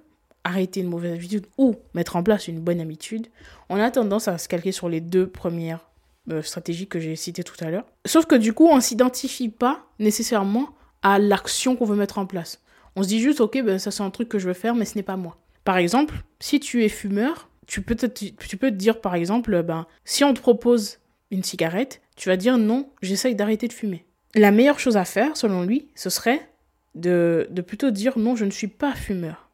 arrêter 0.44 0.80
une 0.80 0.88
mauvaise 0.88 1.14
habitude 1.14 1.46
ou 1.58 1.76
mettre 1.94 2.16
en 2.16 2.24
place 2.24 2.48
une 2.48 2.60
bonne 2.60 2.80
habitude, 2.80 3.28
on 3.70 3.80
a 3.80 3.92
tendance 3.92 4.28
à 4.28 4.38
se 4.38 4.48
calquer 4.48 4.72
sur 4.72 4.90
les 4.90 5.02
deux 5.02 5.28
premières 5.28 5.88
euh, 6.30 6.42
stratégies 6.42 6.88
que 6.88 7.00
j'ai 7.00 7.16
citées 7.16 7.44
tout 7.44 7.56
à 7.64 7.70
l'heure. 7.70 7.86
Sauf 8.06 8.26
que 8.26 8.36
du 8.36 8.54
coup, 8.54 8.68
on 8.68 8.78
ne 8.78 8.82
s'identifie 8.82 9.50
pas 9.50 9.86
nécessairement 10.00 10.70
à 11.04 11.20
l'action 11.20 11.76
qu'on 11.76 11.86
veut 11.86 11.96
mettre 11.96 12.18
en 12.18 12.26
place. 12.26 12.62
On 12.96 13.04
se 13.04 13.08
dit 13.08 13.22
juste, 13.22 13.42
ok, 13.42 13.62
ben, 13.64 13.78
ça 13.78 13.92
c'est 13.92 14.04
un 14.04 14.10
truc 14.10 14.30
que 14.30 14.40
je 14.40 14.48
veux 14.48 14.54
faire, 14.54 14.76
mais 14.76 14.86
ce 14.86 14.96
n'est 14.96 15.04
pas 15.04 15.18
moi. 15.18 15.38
Par 15.64 15.78
exemple, 15.78 16.16
si 16.40 16.60
tu 16.60 16.84
es 16.84 16.90
fumeur, 16.90 17.50
tu 17.68 17.82
peux 17.82 17.96
te, 17.96 18.06
tu 18.06 18.58
peux 18.58 18.72
te 18.72 18.76
dire, 18.76 19.02
par 19.02 19.16
exemple, 19.16 19.62
ben, 19.64 19.86
si 20.06 20.24
on 20.24 20.34
te 20.34 20.40
propose 20.40 21.00
une 21.30 21.44
cigarette, 21.44 22.02
tu 22.16 22.30
vas 22.30 22.38
dire 22.38 22.58
non, 22.58 22.90
j'essaye 23.02 23.36
d'arrêter 23.36 23.68
de 23.68 23.74
fumer. 23.74 24.07
La 24.38 24.52
meilleure 24.52 24.80
chose 24.80 24.98
à 24.98 25.06
faire, 25.06 25.36
selon 25.36 25.64
lui, 25.64 25.88
ce 25.96 26.10
serait 26.10 26.48
de, 26.96 27.48
plutôt 27.66 27.92
dire 27.92 28.18
non, 28.18 28.36
je 28.36 28.46
ne 28.46 28.52
suis 28.52 28.68
pas 28.68 28.94
fumeur. 28.94 29.50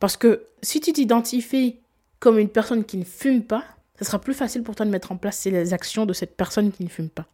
Parce 0.00 0.16
que 0.16 0.44
si 0.62 0.80
tu 0.80 0.92
t'identifies 0.92 1.76
comme 2.20 2.38
une 2.38 2.48
personne 2.48 2.84
qui 2.84 2.96
ne 2.96 3.04
fume 3.04 3.42
pas, 3.42 3.64
ce 3.98 4.04
sera 4.04 4.20
plus 4.20 4.34
facile 4.34 4.62
pour 4.62 4.74
toi 4.74 4.86
de 4.86 4.90
mettre 4.90 5.12
en 5.12 5.16
place 5.16 5.44
les 5.44 5.72
actions 5.72 6.06
de 6.06 6.12
cette 6.12 6.36
personne 6.36 6.72
qui 6.72 6.84
ne 6.84 6.88
fume 6.88 7.08
pas. 7.08 7.26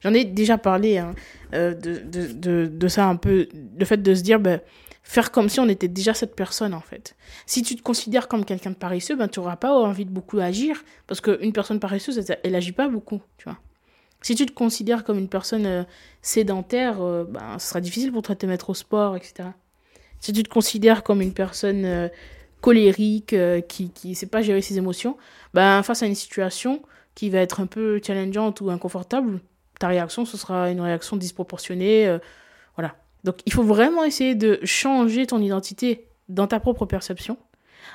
J'en 0.00 0.14
ai 0.14 0.24
déjà 0.24 0.58
parlé 0.58 0.98
hein, 0.98 1.14
euh, 1.54 1.74
de, 1.74 2.88
ça 2.88 3.06
un 3.06 3.16
peu, 3.16 3.48
le 3.78 3.84
fait 3.84 3.98
de 3.98 4.14
se 4.14 4.22
dire, 4.22 4.40
ben, 4.40 4.60
faire 5.02 5.30
comme 5.30 5.48
si 5.48 5.60
on 5.60 5.68
était 5.68 5.88
déjà 5.88 6.14
cette 6.14 6.36
personne 6.36 6.74
en 6.74 6.80
fait. 6.80 7.16
Si 7.46 7.62
tu 7.62 7.76
te 7.76 7.82
considères 7.82 8.28
comme 8.28 8.44
quelqu'un 8.44 8.70
de 8.70 8.76
paresseux, 8.76 9.16
ben, 9.16 9.28
tu 9.28 9.40
n'auras 9.40 9.56
pas 9.56 9.72
envie 9.72 10.04
de 10.04 10.10
beaucoup 10.10 10.38
agir, 10.38 10.82
parce 11.06 11.20
qu'une 11.20 11.52
personne 11.52 11.80
paresseuse, 11.80 12.22
elle, 12.42 12.52
n'agit 12.52 12.72
pas 12.72 12.88
beaucoup, 12.88 13.20
tu 13.36 13.44
vois. 13.44 13.58
Si 14.20 14.34
tu 14.34 14.46
te 14.46 14.52
considères 14.52 15.04
comme 15.04 15.18
une 15.18 15.28
personne 15.28 15.66
euh, 15.66 15.84
sédentaire, 16.22 16.98
ben, 16.98 17.58
ce 17.58 17.68
sera 17.68 17.80
difficile 17.80 18.12
pour 18.12 18.22
toi 18.22 18.34
de 18.34 18.40
te 18.40 18.46
mettre 18.46 18.70
au 18.70 18.74
sport, 18.74 19.16
etc. 19.16 19.50
Si 20.20 20.32
tu 20.32 20.42
te 20.42 20.48
considères 20.48 21.02
comme 21.02 21.22
une 21.22 21.32
personne 21.32 21.84
euh, 21.84 22.08
colérique, 22.60 23.34
qui 23.68 23.92
ne 24.04 24.14
sait 24.14 24.26
pas 24.26 24.42
gérer 24.42 24.62
ses 24.62 24.78
émotions, 24.78 25.16
ben, 25.54 25.82
face 25.82 26.02
à 26.02 26.06
une 26.06 26.16
situation 26.16 26.82
qui 27.14 27.30
va 27.30 27.38
être 27.38 27.60
un 27.60 27.66
peu 27.66 28.00
challengeante 28.04 28.60
ou 28.60 28.70
inconfortable, 28.70 29.40
ta 29.78 29.88
réaction, 29.88 30.24
ce 30.24 30.36
sera 30.36 30.70
une 30.70 30.80
réaction 30.80 31.16
disproportionnée. 31.16 32.18
voilà. 32.76 32.96
Donc 33.24 33.36
il 33.46 33.52
faut 33.52 33.62
vraiment 33.62 34.04
essayer 34.04 34.34
de 34.34 34.58
changer 34.64 35.26
ton 35.26 35.40
identité 35.40 36.08
dans 36.28 36.46
ta 36.46 36.60
propre 36.60 36.86
perception 36.86 37.36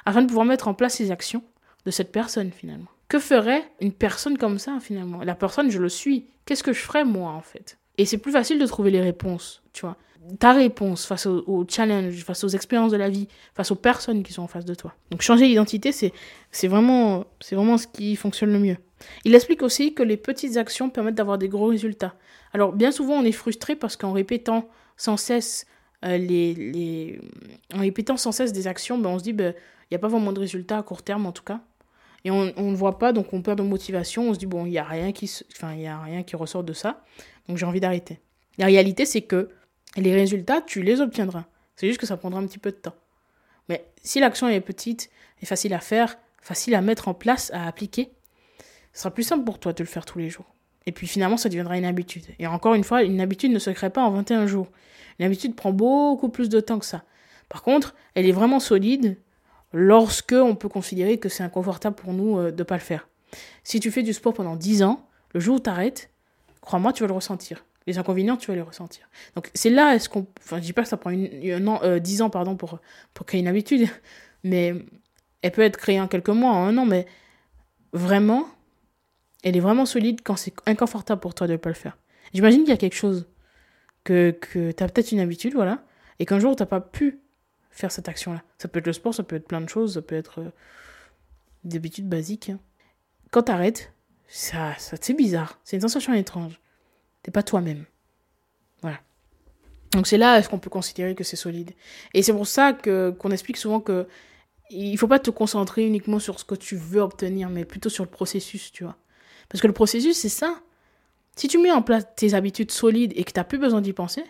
afin 0.05 0.21
de 0.21 0.27
pouvoir 0.27 0.45
mettre 0.45 0.67
en 0.67 0.73
place 0.73 0.99
les 0.99 1.11
actions 1.11 1.43
de 1.85 1.91
cette 1.91 2.11
personne 2.11 2.51
finalement. 2.51 2.89
Que 3.13 3.19
ferait 3.19 3.63
une 3.79 3.91
personne 3.91 4.39
comme 4.39 4.57
ça, 4.57 4.79
finalement? 4.81 5.21
La 5.21 5.35
personne, 5.35 5.69
je 5.69 5.77
le 5.77 5.87
suis. 5.87 6.25
Qu'est-ce 6.45 6.63
que 6.63 6.73
je 6.73 6.79
ferais, 6.79 7.05
moi, 7.05 7.29
en 7.29 7.43
fait? 7.43 7.77
Et 7.99 8.07
c'est 8.07 8.17
plus 8.17 8.31
facile 8.31 8.57
de 8.57 8.65
trouver 8.65 8.89
les 8.89 9.01
réponses, 9.01 9.61
tu 9.71 9.81
vois. 9.81 9.97
Ta 10.39 10.51
réponse 10.51 11.05
face 11.05 11.27
aux, 11.27 11.63
challenges, 11.69 12.23
face 12.23 12.43
aux 12.43 12.47
expériences 12.47 12.91
de 12.91 12.97
la 12.97 13.09
vie, 13.09 13.27
face 13.53 13.69
aux 13.69 13.75
personnes 13.75 14.23
qui 14.23 14.33
sont 14.33 14.41
en 14.41 14.47
face 14.47 14.65
de 14.65 14.73
toi. 14.73 14.95
Donc 15.11 15.21
changer 15.21 15.47
d'identité, 15.47 15.91
c'est, 15.91 16.67
vraiment, 16.67 17.25
vraiment 17.51 17.77
ce 17.77 17.85
qui 17.85 18.15
fonctionne 18.15 18.51
le 18.51 18.57
mieux. 18.57 18.77
Il 19.25 19.35
explique 19.35 19.61
aussi 19.61 19.93
que 19.93 20.01
les 20.01 20.17
petites 20.17 20.57
actions 20.57 20.89
permettent 20.89 21.13
d'avoir 21.13 21.37
des 21.37 21.49
gros 21.49 21.67
résultats. 21.67 22.15
Alors 22.51 22.73
bien 22.73 22.91
souvent, 22.91 23.13
on 23.13 23.23
est 23.23 23.31
frustré 23.31 23.75
parce 23.75 23.95
qu'en 23.95 24.13
répétant 24.13 24.67
sans 24.97 25.17
cesse 25.17 25.67
euh, 26.03 26.17
les, 26.17 26.55
les, 26.55 27.21
en 27.75 27.81
répétant 27.81 28.17
sans 28.17 28.31
cesse 28.31 28.53
des 28.53 28.65
actions, 28.65 28.97
ben, 28.97 29.11
on 29.11 29.19
se 29.19 29.23
dit, 29.23 29.33
ben, 29.33 29.53
il 29.83 29.93
n'y 29.93 29.97
a 29.97 29.99
pas 29.99 30.07
vraiment 30.07 30.33
de 30.33 30.39
résultats 30.39 30.79
à 30.79 30.81
court 30.81 31.03
terme 31.03 31.27
en 31.27 31.31
tout 31.31 31.43
cas 31.43 31.61
et 32.25 32.31
on 32.31 32.45
ne 32.45 32.75
voit 32.75 32.99
pas, 32.99 33.11
donc 33.11 33.33
on 33.33 33.41
perd 33.41 33.57
de 33.57 33.63
motivation, 33.63 34.29
on 34.29 34.33
se 34.33 34.39
dit, 34.39 34.45
bon, 34.45 34.65
il 34.65 34.71
n'y 34.71 34.77
a, 34.77 34.83
rien 34.83 35.11
qui, 35.11 35.25
y 35.25 35.87
a 35.87 36.01
rien 36.01 36.23
qui 36.23 36.35
ressort 36.35 36.63
de 36.63 36.71
ça, 36.71 37.03
donc 37.47 37.57
j'ai 37.57 37.65
envie 37.65 37.81
d'arrêter. 37.81 38.19
La 38.57 38.67
réalité, 38.67 39.05
c'est 39.05 39.23
que 39.23 39.49
les 39.97 40.13
résultats, 40.13 40.61
tu 40.61 40.83
les 40.83 41.01
obtiendras. 41.01 41.45
C'est 41.75 41.87
juste 41.87 41.99
que 41.99 42.05
ça 42.05 42.15
prendra 42.17 42.39
un 42.39 42.45
petit 42.45 42.59
peu 42.59 42.71
de 42.71 42.77
temps. 42.77 42.95
Mais 43.67 43.85
si 44.01 44.19
l'action 44.19 44.47
est 44.47 44.61
petite 44.61 45.09
et 45.41 45.45
facile 45.45 45.73
à 45.73 45.79
faire, 45.79 46.17
facile 46.41 46.75
à 46.75 46.81
mettre 46.81 47.07
en 47.07 47.13
place, 47.13 47.51
à 47.53 47.67
appliquer, 47.67 48.11
ce 48.93 49.01
sera 49.01 49.13
plus 49.13 49.23
simple 49.23 49.43
pour 49.43 49.59
toi 49.59 49.73
de 49.73 49.83
le 49.83 49.89
faire 49.89 50.05
tous 50.05 50.19
les 50.19 50.29
jours. 50.29 50.53
Et 50.85 50.91
puis 50.91 51.07
finalement, 51.07 51.37
ça 51.37 51.49
deviendra 51.49 51.77
une 51.77 51.85
habitude. 51.85 52.25
Et 52.39 52.47
encore 52.47 52.73
une 52.75 52.83
fois, 52.83 53.03
une 53.03 53.21
habitude 53.21 53.51
ne 53.51 53.59
se 53.59 53.69
crée 53.69 53.89
pas 53.89 54.03
en 54.03 54.11
21 54.11 54.47
jours. 54.47 54.67
Une 55.19 55.25
habitude 55.25 55.55
prend 55.55 55.71
beaucoup 55.71 56.29
plus 56.29 56.49
de 56.49 56.59
temps 56.59 56.79
que 56.79 56.85
ça. 56.85 57.03
Par 57.49 57.63
contre, 57.63 57.95
elle 58.15 58.27
est 58.27 58.31
vraiment 58.31 58.59
solide 58.59 59.17
lorsque 59.73 60.33
on 60.33 60.55
peut 60.55 60.69
considérer 60.69 61.17
que 61.17 61.29
c'est 61.29 61.43
inconfortable 61.43 61.95
pour 61.95 62.13
nous 62.13 62.37
euh, 62.37 62.51
de 62.51 62.57
ne 62.59 62.63
pas 62.63 62.75
le 62.75 62.81
faire. 62.81 63.09
Si 63.63 63.79
tu 63.79 63.91
fais 63.91 64.03
du 64.03 64.13
sport 64.13 64.33
pendant 64.33 64.55
10 64.55 64.83
ans, 64.83 65.07
le 65.33 65.39
jour 65.39 65.55
où 65.55 65.59
tu 65.59 65.69
arrêtes, 65.69 66.11
crois-moi, 66.61 66.93
tu 66.93 67.01
vas 67.03 67.07
le 67.07 67.13
ressentir. 67.13 67.65
Les 67.87 67.97
inconvénients, 67.97 68.37
tu 68.37 68.47
vas 68.47 68.55
les 68.55 68.61
ressentir. 68.61 69.09
Donc 69.35 69.49
c'est 69.53 69.71
là, 69.71 69.95
est-ce 69.95 70.07
qu'on... 70.07 70.27
Enfin, 70.39 70.57
je 70.57 70.61
dis 70.61 70.73
pas 70.73 70.83
que 70.83 70.87
ça 70.87 70.95
prend 70.95 71.11
an, 71.11 71.99
10 71.99 72.21
euh, 72.21 72.23
ans 72.23 72.29
pardon, 72.29 72.55
pour, 72.55 72.79
pour 73.13 73.25
créer 73.25 73.41
une 73.41 73.47
habitude, 73.47 73.87
mais 74.43 74.75
elle 75.41 75.51
peut 75.51 75.63
être 75.63 75.77
créée 75.77 75.99
en 75.99 76.07
quelques 76.07 76.29
mois, 76.29 76.51
en 76.51 76.67
un 76.67 76.77
an, 76.77 76.85
mais 76.85 77.07
vraiment, 77.91 78.45
elle 79.43 79.57
est 79.57 79.61
vraiment 79.61 79.85
solide 79.85 80.21
quand 80.23 80.37
c'est 80.37 80.53
inconfortable 80.65 81.19
pour 81.19 81.33
toi 81.33 81.47
de 81.47 81.53
ne 81.53 81.57
pas 81.57 81.69
le 81.69 81.75
faire. 81.75 81.97
J'imagine 82.33 82.61
qu'il 82.61 82.69
y 82.69 82.73
a 82.73 82.77
quelque 82.77 82.95
chose 82.95 83.27
que, 84.03 84.31
que 84.31 84.71
tu 84.71 84.83
as 84.83 84.87
peut-être 84.87 85.11
une 85.11 85.19
habitude, 85.19 85.53
voilà, 85.53 85.83
et 86.19 86.25
qu'un 86.25 86.39
jour 86.39 86.55
tu 86.55 86.61
n'as 86.61 86.67
pas 86.67 86.79
pu 86.79 87.19
faire 87.73 87.91
cette 87.91 88.07
action-là. 88.07 88.41
Ça 88.57 88.67
peut 88.67 88.79
être 88.79 88.87
le 88.87 88.93
sport, 88.93 89.13
ça 89.13 89.23
peut 89.23 89.35
être 89.35 89.47
plein 89.47 89.61
de 89.61 89.69
choses, 89.69 89.95
ça 89.95 90.01
peut 90.01 90.15
être 90.15 90.39
euh, 90.39 90.49
des 91.63 91.77
habitudes 91.77 92.07
basiques. 92.07 92.49
Hein. 92.49 92.59
Quand 93.31 93.43
t'arrêtes, 93.43 93.91
ça, 94.27 94.75
c'est 94.77 95.13
bizarre. 95.13 95.59
C'est 95.63 95.75
une 95.75 95.81
sensation 95.81 96.13
étrange. 96.13 96.59
T'es 97.23 97.31
pas 97.31 97.43
toi-même. 97.43 97.85
Voilà. 98.81 98.99
Donc 99.91 100.07
c'est 100.07 100.17
là 100.17 100.37
est-ce 100.37 100.49
qu'on 100.49 100.59
peut 100.59 100.69
considérer 100.69 101.15
que 101.15 101.23
c'est 101.23 101.35
solide? 101.35 101.71
Et 102.13 102.23
c'est 102.23 102.33
pour 102.33 102.47
ça 102.47 102.73
que 102.73 103.11
qu'on 103.11 103.31
explique 103.31 103.57
souvent 103.57 103.79
que 103.79 104.07
il 104.69 104.97
faut 104.97 105.07
pas 105.07 105.19
te 105.19 105.29
concentrer 105.29 105.85
uniquement 105.85 106.19
sur 106.19 106.39
ce 106.39 106.45
que 106.45 106.55
tu 106.55 106.75
veux 106.75 107.01
obtenir, 107.01 107.49
mais 107.49 107.63
plutôt 107.63 107.89
sur 107.89 108.03
le 108.03 108.09
processus, 108.09 108.71
tu 108.71 108.83
vois. 108.83 108.97
Parce 109.49 109.61
que 109.61 109.67
le 109.67 109.73
processus, 109.73 110.17
c'est 110.17 110.29
ça. 110.29 110.59
Si 111.35 111.47
tu 111.47 111.57
mets 111.59 111.71
en 111.71 111.81
place 111.81 112.05
tes 112.15 112.33
habitudes 112.33 112.71
solides 112.71 113.13
et 113.15 113.23
que 113.23 113.31
t'as 113.31 113.43
plus 113.43 113.59
besoin 113.59 113.81
d'y 113.81 113.93
penser, 113.93 114.23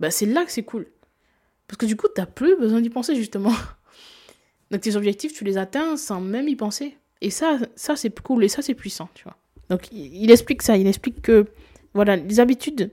bah 0.00 0.10
c'est 0.10 0.26
là 0.26 0.44
que 0.44 0.50
c'est 0.50 0.64
cool. 0.64 0.86
Parce 1.68 1.76
que 1.78 1.86
du 1.86 1.96
coup, 1.96 2.08
tu 2.12 2.20
n'as 2.20 2.26
plus 2.26 2.56
besoin 2.56 2.80
d'y 2.80 2.90
penser, 2.90 3.14
justement. 3.14 3.52
Donc 4.70 4.80
tes 4.80 4.96
objectifs, 4.96 5.32
tu 5.32 5.44
les 5.44 5.56
atteins 5.56 5.96
sans 5.96 6.20
même 6.20 6.48
y 6.48 6.56
penser. 6.56 6.96
Et 7.20 7.30
ça, 7.30 7.58
ça 7.76 7.96
c'est 7.96 8.10
cool 8.20 8.44
et 8.44 8.48
ça, 8.48 8.62
c'est 8.62 8.74
puissant, 8.74 9.08
tu 9.14 9.24
vois. 9.24 9.36
Donc 9.70 9.92
il 9.92 10.30
explique 10.30 10.62
ça, 10.62 10.76
il 10.76 10.86
explique 10.86 11.20
que 11.20 11.46
voilà, 11.94 12.16
les 12.16 12.40
habitudes 12.40 12.90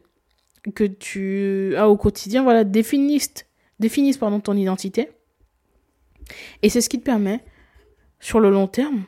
que 0.74 0.84
tu 0.84 1.76
as 1.78 1.90
au 1.90 1.98
quotidien, 1.98 2.44
voilà, 2.44 2.64
définissent, 2.64 3.46
définissent 3.80 4.18
pardon, 4.18 4.40
ton 4.40 4.56
identité. 4.56 5.10
Et 6.62 6.70
c'est 6.70 6.82
ce 6.82 6.90
qui 6.90 7.00
te 7.00 7.04
permet, 7.04 7.44
sur 8.20 8.40
le 8.40 8.50
long 8.50 8.68
terme, 8.68 9.04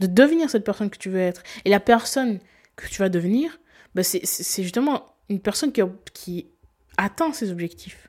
de 0.00 0.06
devenir 0.06 0.48
cette 0.48 0.64
personne 0.64 0.90
que 0.90 0.96
tu 0.96 1.10
veux 1.10 1.20
être. 1.20 1.42
Et 1.64 1.70
la 1.70 1.80
personne 1.80 2.38
que 2.76 2.88
tu 2.88 3.00
vas 3.00 3.08
devenir, 3.08 3.60
bah 3.94 4.02
c'est 4.02 4.62
justement 4.62 5.14
une 5.28 5.40
personne 5.40 5.72
qui, 5.72 5.82
qui 6.14 6.46
atteint 6.96 7.32
ses 7.32 7.50
objectifs. 7.50 8.08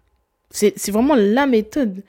C'est 0.53 0.91
vraiment 0.91 1.15
la 1.15 1.47
méthode, 1.47 2.03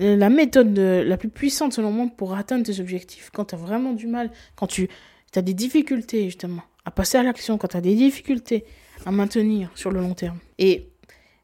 la 0.00 0.30
méthode 0.30 0.76
la 0.78 1.16
plus 1.16 1.28
puissante 1.28 1.74
selon 1.74 1.92
moi 1.92 2.06
pour 2.16 2.34
atteindre 2.34 2.64
tes 2.64 2.80
objectifs. 2.80 3.30
Quand 3.32 3.44
tu 3.44 3.54
as 3.54 3.58
vraiment 3.58 3.92
du 3.92 4.06
mal, 4.06 4.30
quand 4.56 4.66
tu 4.66 4.88
as 5.36 5.42
des 5.42 5.54
difficultés 5.54 6.24
justement 6.24 6.62
à 6.84 6.90
passer 6.90 7.18
à 7.18 7.22
l'action, 7.22 7.58
quand 7.58 7.68
tu 7.68 7.76
as 7.76 7.80
des 7.80 7.94
difficultés 7.94 8.64
à 9.06 9.10
maintenir 9.10 9.70
sur 9.74 9.90
le 9.90 10.00
long 10.00 10.14
terme. 10.14 10.38
Et, 10.58 10.88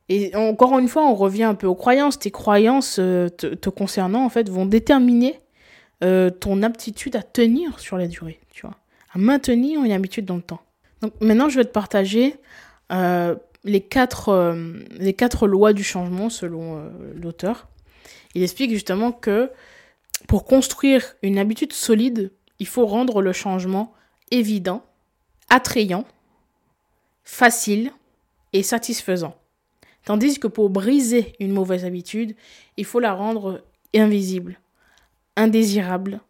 et 0.08 0.34
encore 0.34 0.78
une 0.78 0.88
fois, 0.88 1.06
on 1.06 1.14
revient 1.14 1.44
un 1.44 1.54
peu 1.54 1.66
aux 1.66 1.74
croyances. 1.74 2.18
Tes 2.18 2.30
croyances 2.30 2.96
euh, 2.98 3.28
te, 3.28 3.68
concernant, 3.70 4.24
en 4.24 4.28
fait, 4.28 4.48
vont 4.48 4.66
déterminer 4.66 5.40
euh, 6.02 6.30
ton 6.30 6.62
aptitude 6.62 7.16
à 7.16 7.22
tenir 7.22 7.78
sur 7.78 7.96
la 7.98 8.06
durée, 8.06 8.40
tu 8.50 8.62
vois, 8.62 8.76
à 9.12 9.18
maintenir 9.18 9.84
une 9.84 9.92
habitude 9.92 10.24
dans 10.24 10.36
le 10.36 10.42
temps. 10.42 10.60
Donc 11.02 11.12
maintenant, 11.20 11.48
je 11.48 11.56
vais 11.56 11.64
te 11.64 11.72
partager 11.72 12.36
euh, 12.92 13.34
les 13.64 13.80
quatre, 13.80 14.30
euh, 14.30 14.74
les 14.92 15.14
quatre 15.14 15.46
lois 15.46 15.72
du 15.72 15.84
changement 15.84 16.30
selon 16.30 16.78
euh, 16.78 16.90
l'auteur. 17.14 17.68
Il 18.34 18.42
explique 18.42 18.70
justement 18.70 19.12
que 19.12 19.50
pour 20.28 20.44
construire 20.44 21.14
une 21.22 21.38
habitude 21.38 21.72
solide, 21.72 22.32
il 22.58 22.66
faut 22.66 22.86
rendre 22.86 23.22
le 23.22 23.32
changement 23.32 23.92
évident, 24.30 24.84
attrayant, 25.48 26.04
facile 27.24 27.92
et 28.52 28.62
satisfaisant. 28.62 29.36
Tandis 30.04 30.38
que 30.38 30.46
pour 30.46 30.70
briser 30.70 31.34
une 31.40 31.52
mauvaise 31.52 31.84
habitude, 31.84 32.34
il 32.76 32.84
faut 32.84 33.00
la 33.00 33.12
rendre 33.12 33.62
invisible, 33.94 34.58
indésirable, 35.36 36.20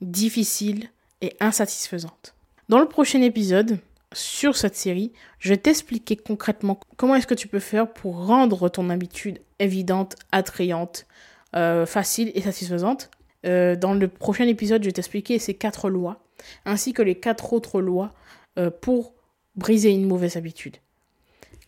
difficile 0.00 0.90
et 1.20 1.34
insatisfaisante. 1.40 2.34
Dans 2.68 2.78
le 2.78 2.88
prochain 2.88 3.20
épisode, 3.20 3.78
sur 4.12 4.56
cette 4.56 4.74
série, 4.74 5.12
je 5.38 5.50
vais 5.50 5.56
t'expliquer 5.56 6.16
concrètement 6.16 6.80
comment 6.96 7.14
est-ce 7.14 7.26
que 7.26 7.34
tu 7.34 7.48
peux 7.48 7.60
faire 7.60 7.92
pour 7.92 8.26
rendre 8.26 8.68
ton 8.68 8.90
habitude 8.90 9.40
évidente, 9.58 10.16
attrayante, 10.32 11.06
euh, 11.54 11.86
facile 11.86 12.32
et 12.34 12.42
satisfaisante. 12.42 13.10
Euh, 13.46 13.76
dans 13.76 13.94
le 13.94 14.08
prochain 14.08 14.46
épisode, 14.46 14.82
je 14.82 14.88
vais 14.88 14.92
t'expliquer 14.92 15.38
ces 15.38 15.54
quatre 15.54 15.88
lois, 15.90 16.24
ainsi 16.64 16.92
que 16.92 17.02
les 17.02 17.14
quatre 17.14 17.52
autres 17.52 17.80
lois 17.80 18.12
euh, 18.58 18.70
pour 18.70 19.14
briser 19.56 19.90
une 19.90 20.06
mauvaise 20.06 20.36
habitude. 20.36 20.76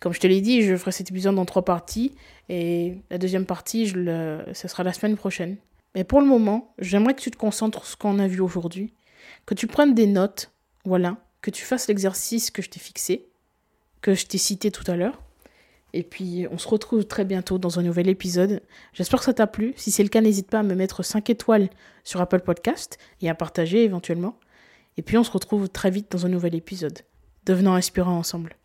Comme 0.00 0.12
je 0.12 0.20
te 0.20 0.26
l'ai 0.26 0.40
dit, 0.40 0.62
je 0.62 0.76
ferai 0.76 0.90
cet 0.90 1.10
épisode 1.10 1.38
en 1.38 1.44
trois 1.44 1.64
parties, 1.64 2.12
et 2.48 2.98
la 3.10 3.18
deuxième 3.18 3.46
partie, 3.46 3.86
ce 3.86 4.68
sera 4.68 4.82
la 4.82 4.92
semaine 4.92 5.16
prochaine. 5.16 5.56
Mais 5.94 6.02
pour 6.02 6.20
le 6.20 6.26
moment, 6.26 6.74
j'aimerais 6.78 7.14
que 7.14 7.20
tu 7.20 7.30
te 7.30 7.36
concentres 7.36 7.84
sur 7.84 7.92
ce 7.92 7.96
qu'on 7.96 8.18
a 8.18 8.26
vu 8.26 8.40
aujourd'hui, 8.40 8.92
que 9.46 9.54
tu 9.54 9.68
prennes 9.68 9.94
des 9.94 10.08
notes, 10.08 10.50
voilà, 10.84 11.18
que 11.42 11.50
tu 11.50 11.64
fasses 11.64 11.88
l'exercice 11.88 12.50
que 12.50 12.62
je 12.62 12.70
t'ai 12.70 12.80
fixé, 12.80 13.28
que 14.00 14.14
je 14.14 14.26
t'ai 14.26 14.38
cité 14.38 14.70
tout 14.70 14.88
à 14.90 14.96
l'heure. 14.96 15.22
Et 15.92 16.02
puis, 16.02 16.46
on 16.50 16.56
se 16.56 16.68
retrouve 16.68 17.04
très 17.04 17.24
bientôt 17.24 17.58
dans 17.58 17.78
un 17.78 17.82
nouvel 17.82 18.08
épisode. 18.08 18.62
J'espère 18.94 19.18
que 19.18 19.26
ça 19.26 19.34
t'a 19.34 19.46
plu. 19.46 19.74
Si 19.76 19.90
c'est 19.90 20.02
le 20.02 20.08
cas, 20.08 20.22
n'hésite 20.22 20.48
pas 20.48 20.60
à 20.60 20.62
me 20.62 20.74
mettre 20.74 21.02
5 21.02 21.28
étoiles 21.28 21.68
sur 22.02 22.20
Apple 22.20 22.40
Podcast 22.40 22.98
et 23.20 23.28
à 23.28 23.34
partager 23.34 23.84
éventuellement. 23.84 24.38
Et 24.96 25.02
puis, 25.02 25.18
on 25.18 25.24
se 25.24 25.30
retrouve 25.30 25.68
très 25.68 25.90
vite 25.90 26.10
dans 26.10 26.24
un 26.24 26.30
nouvel 26.30 26.54
épisode. 26.54 27.00
Devenant 27.44 27.74
inspirant 27.74 28.16
ensemble. 28.16 28.56